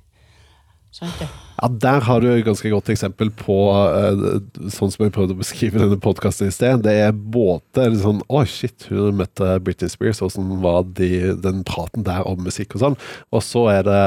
Det. 0.92 1.26
Ja, 1.57 1.68
Der 1.68 2.00
har 2.05 2.20
du 2.20 2.26
et 2.28 2.44
ganske 2.44 2.68
godt 2.68 2.90
eksempel 2.92 3.31
på 3.33 3.55
eh, 3.72 4.24
sånn 4.68 4.90
som 4.92 5.07
jeg 5.07 5.14
prøvde 5.14 5.33
å 5.33 5.40
beskrive 5.40 5.81
denne 5.81 5.96
podkasten 5.96 6.50
i 6.50 6.52
sted. 6.52 6.83
Det 6.85 6.92
er 7.07 7.14
både 7.16 7.87
sånn 7.96 8.20
Å, 8.28 8.42
shit, 8.44 8.85
hun 8.90 9.16
møtte 9.16 9.55
Britney 9.64 9.88
Spears, 9.88 10.20
åssen 10.24 10.50
var 10.61 10.85
de, 10.98 11.33
den 11.40 11.62
praten 11.64 12.05
der 12.05 12.26
om 12.28 12.42
musikk 12.44 12.76
og 12.76 12.83
sånn? 12.85 12.96
Og 13.33 13.44
så 13.46 13.62
er 13.72 13.87
det 13.88 14.02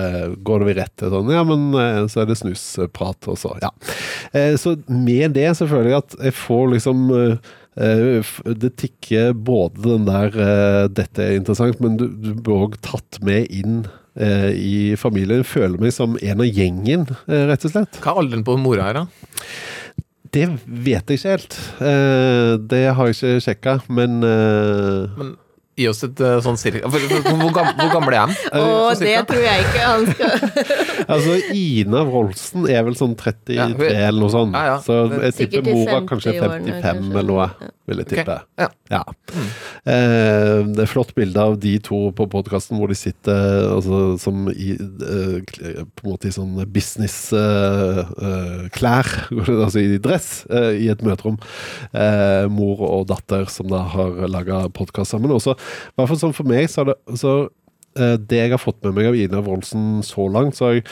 eh, 0.00 0.26
går 0.44 0.66
vi 0.68 0.74
rett 0.76 0.92
til 1.00 1.14
sånn 1.14 1.32
Ja, 1.32 1.46
men 1.48 1.70
eh, 1.80 2.02
så 2.12 2.22
er 2.22 2.28
det 2.28 2.36
snusprat, 2.42 3.30
og 3.30 3.40
så 3.40 3.54
Ja. 3.64 3.72
Så 4.60 4.74
med 4.92 5.32
det 5.38 5.48
så 5.56 5.66
føler 5.70 5.94
jeg 5.94 6.02
at 6.02 6.16
jeg 6.28 6.34
får 6.36 6.66
liksom 6.74 7.08
Det 8.60 8.70
tikker 8.80 9.32
både 9.32 9.80
den 9.86 10.04
der 10.08 10.34
'dette 10.92 11.22
er 11.24 11.38
interessant', 11.38 11.80
men 11.80 11.96
du, 11.96 12.08
du 12.10 12.34
blir 12.34 12.66
òg 12.66 12.76
tatt 12.84 13.20
med 13.24 13.48
inn 13.54 13.86
eh, 14.20 14.50
i 14.52 14.78
familien. 15.00 15.46
Føler 15.46 15.80
meg 15.82 15.94
som 15.96 16.18
en 16.20 16.44
av 16.44 16.46
gjengen, 16.46 17.08
eh, 17.26 17.44
rett 17.50 17.66
og 17.68 17.74
slett. 17.74 18.00
Hva 18.02 18.14
er 18.14 18.22
alderen 18.24 18.46
på 18.46 18.58
mora 18.60 18.88
her, 18.90 19.02
da? 19.02 19.06
Det 20.28 20.44
vet 20.66 21.08
jeg 21.08 21.20
ikke 21.20 21.34
helt. 21.36 21.58
Eh, 21.80 22.54
det 22.70 22.86
har 22.94 23.10
jeg 23.10 23.16
ikke 23.16 23.44
sjekka, 23.46 23.78
men, 23.88 24.18
eh, 24.26 25.18
Men 25.18 25.36
gi 25.78 25.86
oss 25.88 26.02
et 26.06 26.20
eh, 26.24 26.38
sånn 26.44 26.58
cirka 26.58 26.88
Hvor, 26.90 27.04
hvor, 27.06 27.22
hvor, 27.46 27.90
gammel 27.94 28.16
er 28.16 28.24
han? 28.26 28.34
Å, 28.50 28.90
Sånn 28.98 29.06
det 29.06 29.16
tror 29.30 29.44
jeg 29.44 29.64
ikke 29.64 29.84
han 29.86 30.06
skal 30.10 30.32
Altså, 31.14 31.36
Ina 31.54 32.02
Wroldsen 32.08 32.66
er 32.70 32.82
vel 32.88 32.98
sånn 32.98 33.14
33 33.18 33.56
Ja, 33.56 33.68
eller 34.08 34.18
noe 34.20 34.32
sånt. 34.32 34.56
Ja, 34.58 34.74
ja. 34.74 34.78
Så 34.84 34.98
jeg 35.14 35.36
tipper 35.38 35.70
mora 35.70 36.02
kanskje 36.08 36.34
50-årene, 36.34 36.80
55 36.82 36.82
kanskje. 36.82 37.20
eller 37.22 37.30
noe, 37.30 37.70
vil 37.88 37.98
jeg 38.02 38.08
tippe. 38.12 38.34
Okay. 38.38 38.60
ja. 38.60 38.68
Ja. 38.88 39.02
Eh, 39.88 40.58
det 40.72 40.82
er 40.84 40.90
flott 40.90 41.14
bilde 41.16 41.40
av 41.40 41.58
de 41.60 41.78
to 41.84 42.12
på 42.16 42.26
podkasten 42.30 42.78
hvor 42.80 42.88
de 42.88 42.94
sitter 42.98 43.68
altså, 43.74 44.18
som 44.20 44.48
i 44.52 44.70
eh, 44.76 45.38
På 45.44 46.06
en 46.06 46.12
måte 46.12 46.28
i 46.30 46.34
sånn 46.34 46.54
business-klær, 46.72 49.06
altså 49.32 49.78
i 49.84 49.98
dress, 50.02 50.46
eh, 50.48 50.72
i 50.84 50.86
et 50.92 51.02
møterom. 51.04 51.36
Eh, 51.92 52.46
mor 52.52 52.78
og 52.88 53.06
datter 53.12 53.44
som 53.52 53.66
da 53.72 53.80
har 53.94 54.10
laga 54.30 54.56
podkast 54.74 55.10
sammen. 55.14 55.34
Også, 55.34 55.52
hvert 55.96 56.08
fall 56.12 56.20
sånn 56.20 56.36
for 56.36 56.46
meg, 56.48 56.64
så 56.72 56.80
er 56.82 56.86
det 56.92 56.98
så 57.20 57.32
eh, 57.44 57.50
det 57.96 58.38
jeg 58.38 58.52
har 58.52 58.60
fått 58.60 58.82
med 58.84 58.94
meg 58.94 59.08
av 59.10 59.16
Ina 59.18 59.40
Wroldsen 59.42 60.02
så 60.06 60.28
langt, 60.30 60.58
så 60.58 60.68
har 60.68 60.76
jeg 60.76 60.84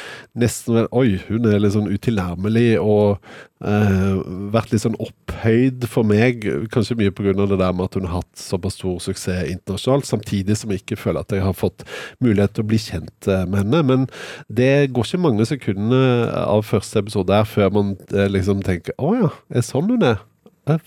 nesten 0.42 0.78
vært 0.78 0.96
Oi, 0.96 1.18
hun 1.28 1.46
er 1.46 1.60
litt 1.62 1.74
sånn 1.76 1.90
utilnærmelig 1.92 2.80
og 2.82 3.20
eh, 3.64 4.16
vært 4.54 4.72
litt 4.72 4.82
sånn 4.82 4.98
opphøyd 5.02 5.86
for 5.90 6.06
meg. 6.08 6.44
Kanskje 6.72 6.98
mye 6.98 7.14
pga. 7.14 7.34
det 7.36 7.58
der 7.60 7.72
med 7.76 7.86
at 7.88 7.98
hun 7.98 8.08
har 8.08 8.20
hatt 8.20 8.40
såpass 8.40 8.78
stor 8.80 8.98
suksess 9.02 9.50
internasjonalt, 9.52 10.08
samtidig 10.08 10.56
som 10.58 10.72
jeg 10.72 10.82
ikke 10.82 11.00
føler 11.00 11.22
at 11.22 11.32
jeg 11.32 11.44
har 11.44 11.56
fått 11.56 11.86
mulighet 12.20 12.56
til 12.56 12.66
å 12.66 12.70
bli 12.72 12.80
kjent 12.80 13.30
eh, 13.30 13.44
med 13.46 13.64
henne. 13.64 13.82
Men 13.82 14.06
det 14.48 14.92
går 14.92 15.06
ikke 15.06 15.24
mange 15.24 15.48
sekundene 15.48 16.30
av 16.46 16.66
første 16.66 17.04
episode 17.04 17.34
her 17.34 17.48
før 17.48 17.74
man 17.76 17.94
eh, 18.12 18.30
liksom 18.32 18.64
tenker 18.66 18.96
Å 18.98 19.14
ja, 19.16 19.30
er 19.50 19.66
sånn 19.66 19.90
hun 19.90 20.06
er? 20.06 20.24
Eh, 20.66 20.80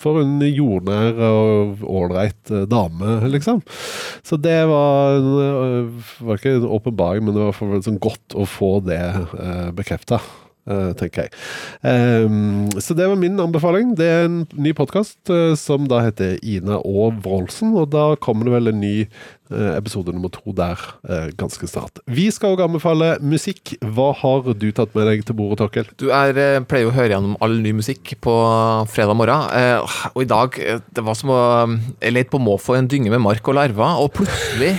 For 0.00 0.22
en 0.22 0.40
jordnær 0.42 1.20
og 1.28 1.84
ålreit 1.86 2.50
eh, 2.50 2.64
dame, 2.70 3.18
liksom. 3.30 3.62
Så 4.26 4.38
det 4.42 4.58
var, 4.70 5.18
eh, 5.18 6.08
var 6.26 6.40
ikke 6.40 6.56
en 6.58 6.70
åpenbaring, 6.78 7.26
men 7.26 7.36
det 7.36 7.46
var 7.46 7.84
sånn 7.86 8.00
godt 8.02 8.34
å 8.34 8.46
få 8.48 8.78
det 8.86 9.02
uh, 9.34 9.70
bekrefta. 9.76 10.20
Tenker 10.64 11.26
jeg. 11.26 11.34
Ehm, 11.84 12.70
så 12.80 12.96
det 12.96 13.08
var 13.10 13.20
min 13.20 13.40
anbefaling. 13.40 13.94
Det 13.98 14.08
er 14.08 14.28
en 14.28 14.42
ny 14.56 14.72
podkast 14.76 15.32
som 15.60 15.88
da 15.90 16.00
heter 16.06 16.38
Ina 16.40 16.80
og 16.80 17.20
Wroldsen. 17.24 17.74
Og 17.76 17.90
da 17.92 18.14
kommer 18.20 18.48
det 18.48 18.54
vel 18.56 18.72
en 18.72 18.80
ny 18.80 18.94
eh, 19.50 19.72
episode 19.76 20.12
nummer 20.14 20.32
to 20.32 20.54
der 20.56 20.80
eh, 21.08 21.30
ganske 21.38 21.68
snart. 21.68 22.00
Vi 22.06 22.26
skal 22.34 22.54
òg 22.54 22.64
anbefale 22.66 23.14
musikk. 23.24 23.74
Hva 23.82 24.10
har 24.20 24.48
du 24.54 24.68
tatt 24.74 24.94
med 24.96 25.08
deg 25.10 25.24
til 25.26 25.38
bordet, 25.38 25.60
Torkel? 25.62 25.90
Du 26.00 26.08
er, 26.10 26.36
eh, 26.38 26.62
pleier 26.68 26.90
å 26.90 26.94
høre 26.94 27.12
gjennom 27.14 27.36
all 27.44 27.58
ny 27.64 27.74
musikk 27.76 28.16
på 28.24 28.34
fredag 28.92 29.18
morgen, 29.18 29.48
eh, 29.54 29.98
og 30.14 30.24
i 30.24 30.30
dag 30.30 30.58
eh, 30.60 30.82
det 30.94 31.04
var 31.04 31.18
som 31.18 31.32
å 31.34 31.42
Jeg 32.00 32.12
lette 32.12 32.32
på 32.32 32.40
måfå 32.42 32.74
i 32.74 32.82
en 32.82 32.88
dynge 32.90 33.10
med 33.12 33.22
mark 33.22 33.46
og 33.48 33.56
larver, 33.56 34.00
og 34.02 34.12
plutselig 34.16 34.74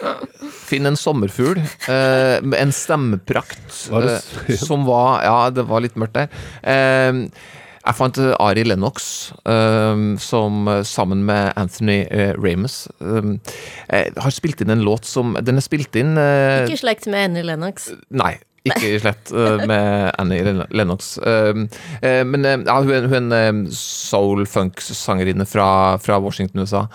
finne 0.66 0.92
en 0.92 0.98
sommerfugl 1.00 1.60
eh, 1.62 2.38
en 2.60 2.72
stemmeprakt 2.74 3.84
Var 3.92 4.08
det 4.08 4.16
eh, 4.50 4.56
som 4.60 4.86
var 4.88 5.22
Ja, 5.26 5.36
det 5.54 5.64
var 5.68 5.84
litt 5.84 5.96
mørkt 5.98 6.18
der. 6.18 6.28
Eh, 6.66 7.22
jeg 7.86 7.94
fant 7.94 8.18
eh, 8.18 8.32
Ari 8.42 8.64
Lennox, 8.66 9.04
eh, 9.46 10.00
som 10.18 10.66
eh, 10.72 10.80
sammen 10.82 11.22
med 11.28 11.52
Anthony 11.60 12.00
eh, 12.10 12.32
Ramus 12.34 12.88
har 12.98 14.34
spilt 14.34 14.60
inn 14.64 14.72
en 14.74 14.82
låt 14.82 15.06
som 15.06 15.36
Den 15.46 15.60
er 15.60 15.64
spilt 15.64 15.94
inn 15.98 16.16
eh, 16.18 16.64
Ikke 16.66 16.80
slekt 16.82 17.06
med 17.06 17.28
Annie 17.30 17.46
Lennox. 17.46 17.92
Nei, 18.10 18.34
ikke 18.70 18.90
i 18.90 19.00
slett 19.00 19.32
uh, 19.34 19.62
med 19.66 20.12
Annie 20.18 20.54
Lennox. 20.70 21.18
Um, 21.22 21.66
uh, 22.02 22.22
men 22.26 22.46
uh, 22.46 22.54
ja, 22.66 22.76
hun 22.82 23.32
er 23.34 23.50
en 23.50 23.62
soul-funk-sangerinne 23.72 25.46
fra, 25.48 25.68
fra 26.02 26.18
Washington, 26.22 26.64
USA. 26.64 26.86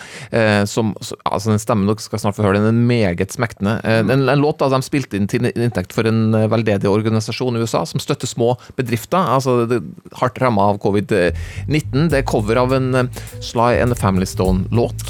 Som, 0.68 0.94
så, 1.02 1.16
altså 1.26 1.52
Den 1.52 1.62
stemmen 1.62 1.90
dere 1.90 2.02
skal 2.02 2.22
snart 2.22 2.38
få 2.38 2.46
høre, 2.46 2.60
den 2.60 2.68
er 2.68 2.88
meget 2.92 3.36
smektende. 3.36 3.78
Uh, 3.86 4.02
en, 4.02 4.28
en 4.30 4.42
låt 4.42 4.62
da 4.62 4.70
de 4.72 4.82
spilte 4.86 5.20
inn 5.20 5.30
til 5.32 5.48
inntekt 5.52 5.96
for 5.96 6.08
en 6.10 6.36
veldedig 6.52 6.90
organisasjon 6.90 7.58
i 7.58 7.64
USA 7.64 7.84
som 7.88 8.02
støtter 8.02 8.30
små 8.30 8.54
bedrifter. 8.78 9.20
altså 9.20 9.66
det, 9.70 9.82
Hardt 10.20 10.42
ramma 10.42 10.72
av 10.72 10.82
covid-19. 10.84 12.10
Det 12.12 12.22
er 12.22 12.28
cover 12.28 12.60
av 12.62 12.76
en 12.76 12.92
Sly 13.40 13.80
and 13.82 13.94
the 13.94 14.00
Family 14.00 14.28
Stone-låt. 14.30 15.06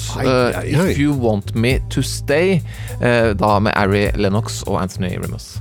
If 0.65 0.99
You 0.99 1.15
Want 1.21 1.55
Me 1.55 1.77
To 1.93 2.03
Stay, 2.05 2.61
da 3.01 3.57
med 3.59 3.75
Ari 3.75 4.07
Lennox 4.19 4.61
og 4.67 4.81
Anthony 4.81 5.15
Rimus. 5.17 5.55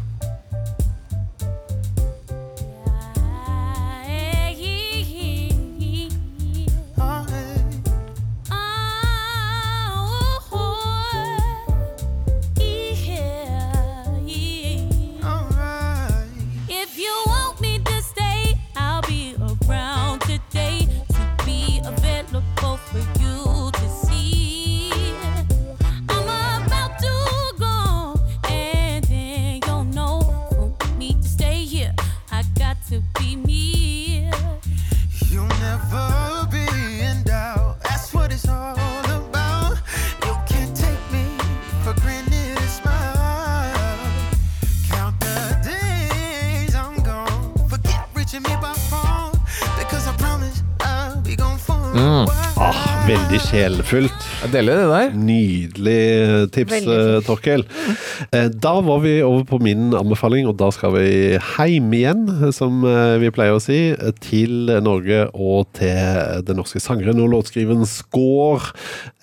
Deler 54.50 54.80
det 54.80 54.86
der. 54.90 55.12
Nydelig 55.14 56.50
tips, 56.54 56.72
eh. 56.82 57.20
Torkel. 57.26 57.62
Eh, 58.32 58.48
Da 58.60 58.74
var 58.84 59.00
vi 59.04 59.20
over 59.24 59.44
på 59.48 59.58
min 59.62 59.90
anbefaling, 59.96 60.48
og 60.48 60.56
da 60.60 60.70
skal 60.74 60.92
vi 60.96 61.38
heim 61.56 61.90
igjen, 61.96 62.26
som 62.54 62.82
eh, 62.84 63.16
vi 63.22 63.30
pleier 63.34 63.56
å 63.56 63.62
si, 63.62 63.78
til 64.22 64.70
Norge 64.84 65.26
og 65.32 65.70
til 65.78 66.44
den 66.46 66.60
norske 66.60 66.80
sangeren 66.82 67.20
og 67.22 67.30
låtskriveren 67.34 67.86
Skår. 67.88 68.70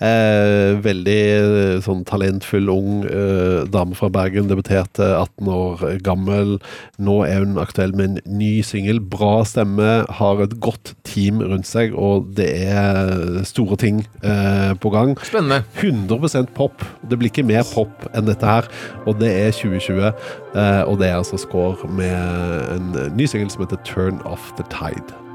Eh, 0.02 0.78
veldig 0.84 1.82
sånn 1.84 2.04
talentfull 2.08 2.68
ung 2.72 2.90
dame 3.72 3.96
fra 3.98 4.08
Bergen, 4.12 4.48
debuterte 4.50 5.04
18 5.18 5.48
år 5.52 5.84
gammel. 6.04 6.56
Nå 7.02 7.18
er 7.26 7.42
hun 7.44 7.58
aktuell 7.60 7.94
med 7.96 8.18
en 8.18 8.38
ny 8.40 8.58
singel. 8.66 9.00
Bra 9.00 9.42
stemme, 9.48 10.02
har 10.18 10.42
et 10.44 10.56
godt 10.62 10.94
team 11.08 11.40
rundt 11.44 11.68
seg, 11.68 11.94
og 11.98 12.32
det 12.38 12.48
er 12.68 13.42
store 13.48 13.78
ting 13.80 14.02
på 14.82 14.92
gang. 14.94 15.14
Spennende. 15.26 15.62
100% 15.80 16.52
pop. 16.56 16.84
Det 17.08 17.18
blir 17.20 17.32
ikke 17.32 17.46
mer 17.48 17.66
pop 17.70 18.08
enn 18.12 18.28
dette 18.28 18.48
her. 18.48 18.68
Og 19.06 19.20
det 19.20 19.32
er 19.32 19.50
2020. 19.50 20.04
eh, 20.04 20.82
og 20.88 20.98
det 20.98 21.08
er 21.08 21.16
altså 21.16 21.36
Score 21.36 21.88
med 21.88 22.14
en 22.76 23.16
ny 23.16 23.24
singel 23.24 23.50
som 23.50 23.62
heter 23.66 23.82
Turn 23.84 24.20
Off 24.24 24.52
The 24.56 24.64
Tide. 24.70 25.27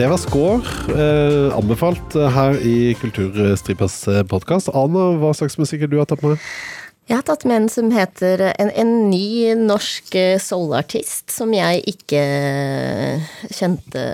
Det 0.00 0.08
var 0.08 0.16
Score, 0.16 0.60
eh, 0.96 1.56
anbefalt 1.58 2.14
eh, 2.16 2.28
her 2.32 2.54
i 2.64 2.94
Kulturstripas 2.96 3.98
podkast. 4.30 4.70
Anna, 4.72 5.10
hva 5.20 5.34
slags 5.36 5.58
musikk 5.60 5.84
har 5.84 5.90
du 5.92 5.98
tatt 6.08 6.22
med? 6.24 6.40
Jeg 7.10 7.18
har 7.18 7.24
tatt 7.26 7.42
med 7.48 7.56
en 7.58 7.66
som 7.72 7.88
heter 7.90 8.44
En, 8.52 8.68
en 8.70 8.90
ny 9.10 9.50
norsk 9.58 10.14
eh, 10.14 10.36
soulartist 10.38 11.32
som 11.34 11.50
jeg 11.52 11.82
ikke 11.90 12.22
kjente 13.50 14.04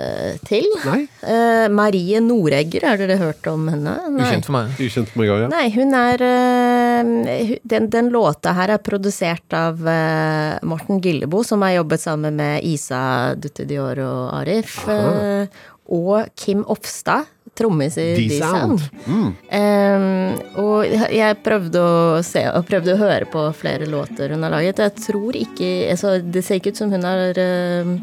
til. 0.49 0.65
Eh, 0.81 1.67
Marie 1.69 2.19
Noregger, 2.25 2.87
har 2.89 2.97
dere 2.99 3.19
hørt 3.21 3.47
om 3.47 3.69
henne? 3.69 3.93
Nei. 4.11 4.25
Ukjent 4.25 4.49
for 4.49 4.57
meg. 4.57 4.75
Ukjent 4.81 5.13
for 5.13 5.21
meg 5.21 5.31
også, 5.35 5.45
ja. 5.45 5.51
Nei, 5.53 5.69
hun 5.77 5.95
er 6.01 6.25
eh, 6.33 7.55
den, 7.63 7.87
den 7.93 8.11
låta 8.11 8.57
her 8.57 8.75
er 8.75 8.83
produsert 8.83 9.55
av 9.55 9.87
eh, 9.87 10.57
Morten 10.67 10.99
Gillebo, 10.99 11.45
som 11.45 11.63
har 11.63 11.77
jobbet 11.77 12.03
sammen 12.03 12.41
med 12.41 12.65
Isa 12.65 12.99
Dutte-Dior 13.37 14.03
og 14.09 14.21
Arif. 14.41 14.81
Aha. 14.89 15.45
Og 15.87 16.29
Kim 16.35 16.63
Ofstad, 16.67 17.27
trommis 17.57 17.97
i 17.97 18.07
D-Sound. 18.15 18.79
D-Sound. 18.79 19.07
Mm. 19.07 19.29
Um, 19.51 20.63
og 20.63 21.11
jeg 21.15 21.39
prøvde 21.45 21.81
å 21.81 22.21
se 22.25 22.43
og 22.51 22.67
prøvde 22.69 22.93
å 22.93 23.01
høre 23.01 23.27
på 23.31 23.45
flere 23.57 23.89
låter 23.89 24.33
hun 24.33 24.45
har 24.45 24.53
laget. 24.53 24.83
Jeg 24.83 24.95
tror 25.07 25.37
ikke 25.39 25.71
altså, 25.91 26.17
Det 26.21 26.43
ser 26.45 26.61
ikke 26.61 26.75
ut 26.75 26.81
som 26.83 26.93
hun 26.93 27.07
har 27.07 27.39
uh, 27.41 27.93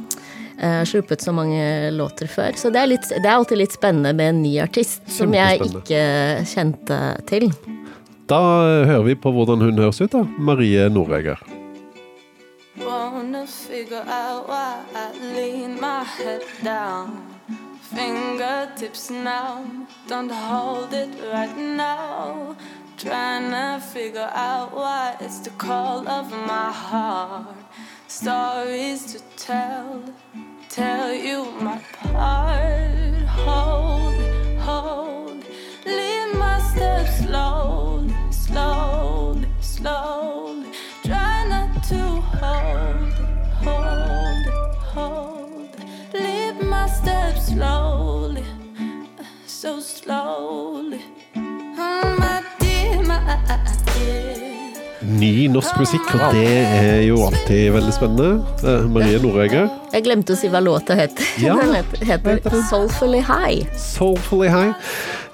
uh, 0.59 0.83
sluppet 0.88 1.23
så 1.23 1.35
mange 1.37 1.90
låter 1.94 2.31
før. 2.31 2.59
Så 2.59 2.73
det 2.75 2.83
er, 2.83 2.90
litt, 2.97 3.09
det 3.11 3.29
er 3.29 3.37
alltid 3.37 3.62
litt 3.62 3.77
spennende 3.77 4.14
med 4.16 4.35
en 4.35 4.42
ny 4.42 4.57
artist 4.64 5.05
som 5.12 5.35
jeg 5.37 5.62
ikke 5.70 6.05
kjente 6.51 7.01
til. 7.31 7.51
Da 8.31 8.40
hører 8.88 9.05
vi 9.11 9.18
på 9.20 9.31
hvordan 9.37 9.61
hun 9.61 9.85
høres 9.85 10.01
ut, 10.01 10.11
da. 10.14 10.25
Marie 10.40 10.88
Noreger. 10.88 11.44
Wanna 12.81 13.47
figure 13.47 14.03
out 14.09 14.49
why 14.49 14.83
I 14.94 15.12
lean 15.37 15.81
my 15.81 16.03
head 16.03 16.42
down. 16.64 17.34
Fingertips 17.95 19.09
now, 19.09 19.65
don't 20.09 20.29
hold 20.29 20.93
it 20.93 21.11
right 21.33 21.57
now. 21.57 22.57
Trying 22.99 23.51
to 23.53 23.87
figure 23.87 24.31
out 24.35 24.75
why 24.75 25.17
it's 25.21 25.39
the 25.39 25.51
call 25.51 26.09
of 26.09 26.29
my 26.31 26.73
heart. 26.73 27.55
Stories 28.09 29.13
to 29.13 29.21
tell, 29.37 30.03
tell 30.69 31.13
you 31.13 31.45
my 31.61 31.81
part. 32.03 33.15
Hold, 33.45 34.15
hold, 34.59 35.45
lead 35.87 36.35
my 36.35 36.59
steps 36.75 37.19
slowly, 37.25 38.13
slowly, 38.31 39.49
slowly. 39.61 40.69
Try 41.05 41.47
not 41.49 41.85
to 41.85 41.99
hold, 42.41 43.13
hold, 43.63 44.47
hold. 44.83 45.24
Slowly, 47.55 48.43
so 49.47 49.81
slowly. 49.81 51.01
Oh. 51.79 52.14
Ny 55.05 55.47
norsk 55.53 55.77
musikk, 55.79 56.09
og 56.17 56.35
det 56.35 56.49
er 56.49 57.03
jo 57.07 57.21
alltid 57.29 57.71
veldig 57.77 57.93
spennende. 57.95 58.31
Eh, 58.67 58.90
Marie 58.90 59.21
Noregger. 59.23 59.69
Jeg 59.95 60.09
glemte 60.09 60.35
å 60.35 60.39
si 60.39 60.49
hva 60.51 60.59
låta 60.59 60.97
heter. 60.99 61.27
Ja, 61.39 61.55
Den 61.61 61.77
heter, 61.79 62.01
heter 62.35 62.63
Soulfully 62.67 63.21
High. 63.23 63.63
Soulfully 63.79 64.51
High. 64.51 64.75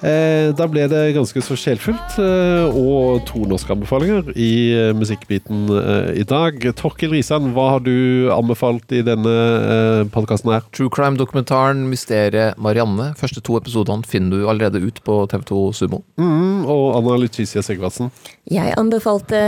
Eh, 0.01 0.49
da 0.57 0.65
ble 0.69 0.87
det 0.89 1.01
ganske 1.13 1.41
så 1.45 1.53
sjelfullt, 1.57 2.15
eh, 2.21 2.77
og 2.77 3.21
to 3.29 3.43
norske 3.49 3.69
anbefalinger 3.73 4.31
i 4.33 4.51
eh, 4.73 4.93
musikkbiten 4.97 5.67
eh, 5.77 6.09
i 6.21 6.25
dag. 6.25 6.57
Torkil 6.77 7.13
Risan, 7.13 7.51
hva 7.53 7.67
har 7.75 7.83
du 7.85 8.29
anbefalt 8.33 8.93
i 8.97 9.03
denne 9.05 9.33
eh, 9.33 10.01
podkasten 10.13 10.53
her? 10.55 10.65
True 10.73 10.89
crime-dokumentaren 10.93 11.83
Mysteriet 11.89 12.57
Marianne. 12.61 13.11
Første 13.17 13.43
to 13.45 13.59
episodene 13.61 14.05
finner 14.09 14.41
du 14.41 14.49
allerede 14.49 14.81
ut 14.81 15.01
på 15.05 15.19
TV2 15.29 15.61
Sumo. 15.77 16.01
Mm, 16.21 16.65
og 16.69 16.85
Anna 16.97 17.19
Lucia 17.21 17.61
Sigvardsen. 17.65 18.09
Jeg 18.49 18.73
anbefalte 18.77 19.41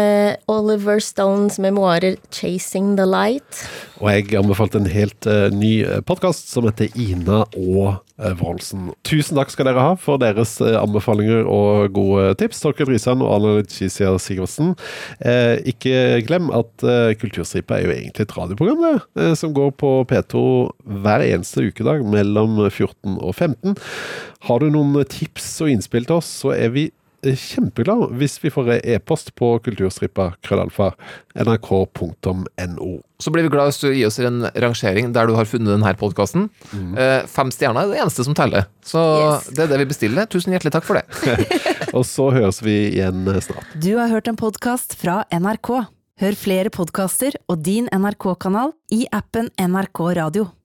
Oliver 0.48 1.02
Stones 1.02 1.58
memoarer 1.58 2.18
'Chasing 2.30 2.94
the 2.98 3.10
Light'. 3.10 3.66
Og 4.02 4.12
jeg 4.14 4.38
anbefalte 4.38 4.78
en 4.78 4.90
helt 5.04 5.28
eh, 5.30 5.50
ny 5.54 5.74
podkast 6.08 6.50
som 6.52 6.68
heter 6.68 6.92
Ina 7.00 7.44
og 7.60 8.00
eh, 8.22 8.34
Wroldsen. 8.40 8.92
Tusen 9.08 9.38
takk 9.40 9.52
skal 9.54 9.68
dere 9.70 9.84
ha 9.84 9.94
for 10.00 10.22
deres 10.22 10.56
eh, 10.64 10.78
anbefalinger 10.80 11.48
og 11.50 11.94
gode 11.96 12.34
tips. 12.40 12.64
Torkel 12.64 12.90
Risan 12.90 13.24
og 13.24 13.34
Anna 13.36 13.58
Letizia 13.60 14.14
Sigvardsen. 14.22 14.74
Eh, 15.20 15.60
ikke 15.74 16.24
glem 16.28 16.50
at 16.56 16.86
eh, 16.88 17.14
Kulturstripa 17.20 17.78
er 17.78 17.88
jo 17.88 17.96
egentlig 17.98 18.28
et 18.28 18.36
radioprogram 18.38 18.84
det, 18.88 18.96
eh, 19.22 19.36
som 19.40 19.54
går 19.56 19.74
på 19.82 19.94
P2 20.10 20.44
hver 21.04 21.28
eneste 21.28 21.68
ukedag 21.70 22.04
mellom 22.08 22.64
14 22.70 23.20
og 23.20 23.34
15. 23.36 23.78
Har 24.50 24.60
du 24.60 24.70
noen 24.74 25.04
tips 25.08 25.56
og 25.64 25.72
innspill 25.74 26.08
til 26.08 26.20
oss, 26.20 26.32
så 26.44 26.56
er 26.56 26.74
vi 26.76 26.90
eh, 26.90 26.98
kjempeglad 27.24 28.14
hvis 28.20 28.38
vi 28.44 28.52
får 28.54 28.76
e-post 28.82 29.34
på 29.40 29.56
kulturstripa 29.66 30.34
krøllalfa 30.46 30.92
nrk.no. 31.40 32.92
Så 33.24 33.32
blir 33.32 33.48
vi 33.48 33.54
glad 33.54 33.72
hvis 33.72 33.82
du 33.82 33.90
gir 33.90 34.10
oss 34.10 34.20
en 34.20 34.44
rangering 34.52 35.14
der 35.16 35.30
du 35.30 35.36
har 35.38 35.48
funnet 35.48 35.72
denne 35.72 35.94
podkasten. 35.98 36.50
fem 37.32 37.54
stjerner 37.56 37.86
er 37.86 37.94
det 37.94 38.02
eneste 38.04 38.28
som 38.28 38.36
teller. 38.38 38.68
Så 38.84 39.02
det 39.56 39.66
er 39.66 39.72
det 39.72 39.84
vi 39.86 39.90
bestiller. 39.94 40.28
Tusen 40.28 40.54
hjertelig 40.54 40.76
takk 40.76 40.88
for 40.88 41.00
det. 41.00 41.08
Og 41.98 42.06
så 42.10 42.30
høres 42.34 42.62
vi 42.66 42.76
igjen 42.94 43.28
eh, 43.30 43.42
snart. 43.44 43.76
Du 43.78 43.94
har 44.00 44.12
hørt 44.12 44.30
en 44.30 44.40
podkast 44.40 44.98
fra 45.00 45.22
NRK. 45.34 45.72
Hør 46.22 46.38
flere 46.38 46.74
podkaster 46.74 47.38
og 47.50 47.64
din 47.66 47.90
NRK-kanal 47.90 48.76
i 48.94 49.06
appen 49.14 49.50
NRK 49.58 50.04
Radio. 50.20 50.54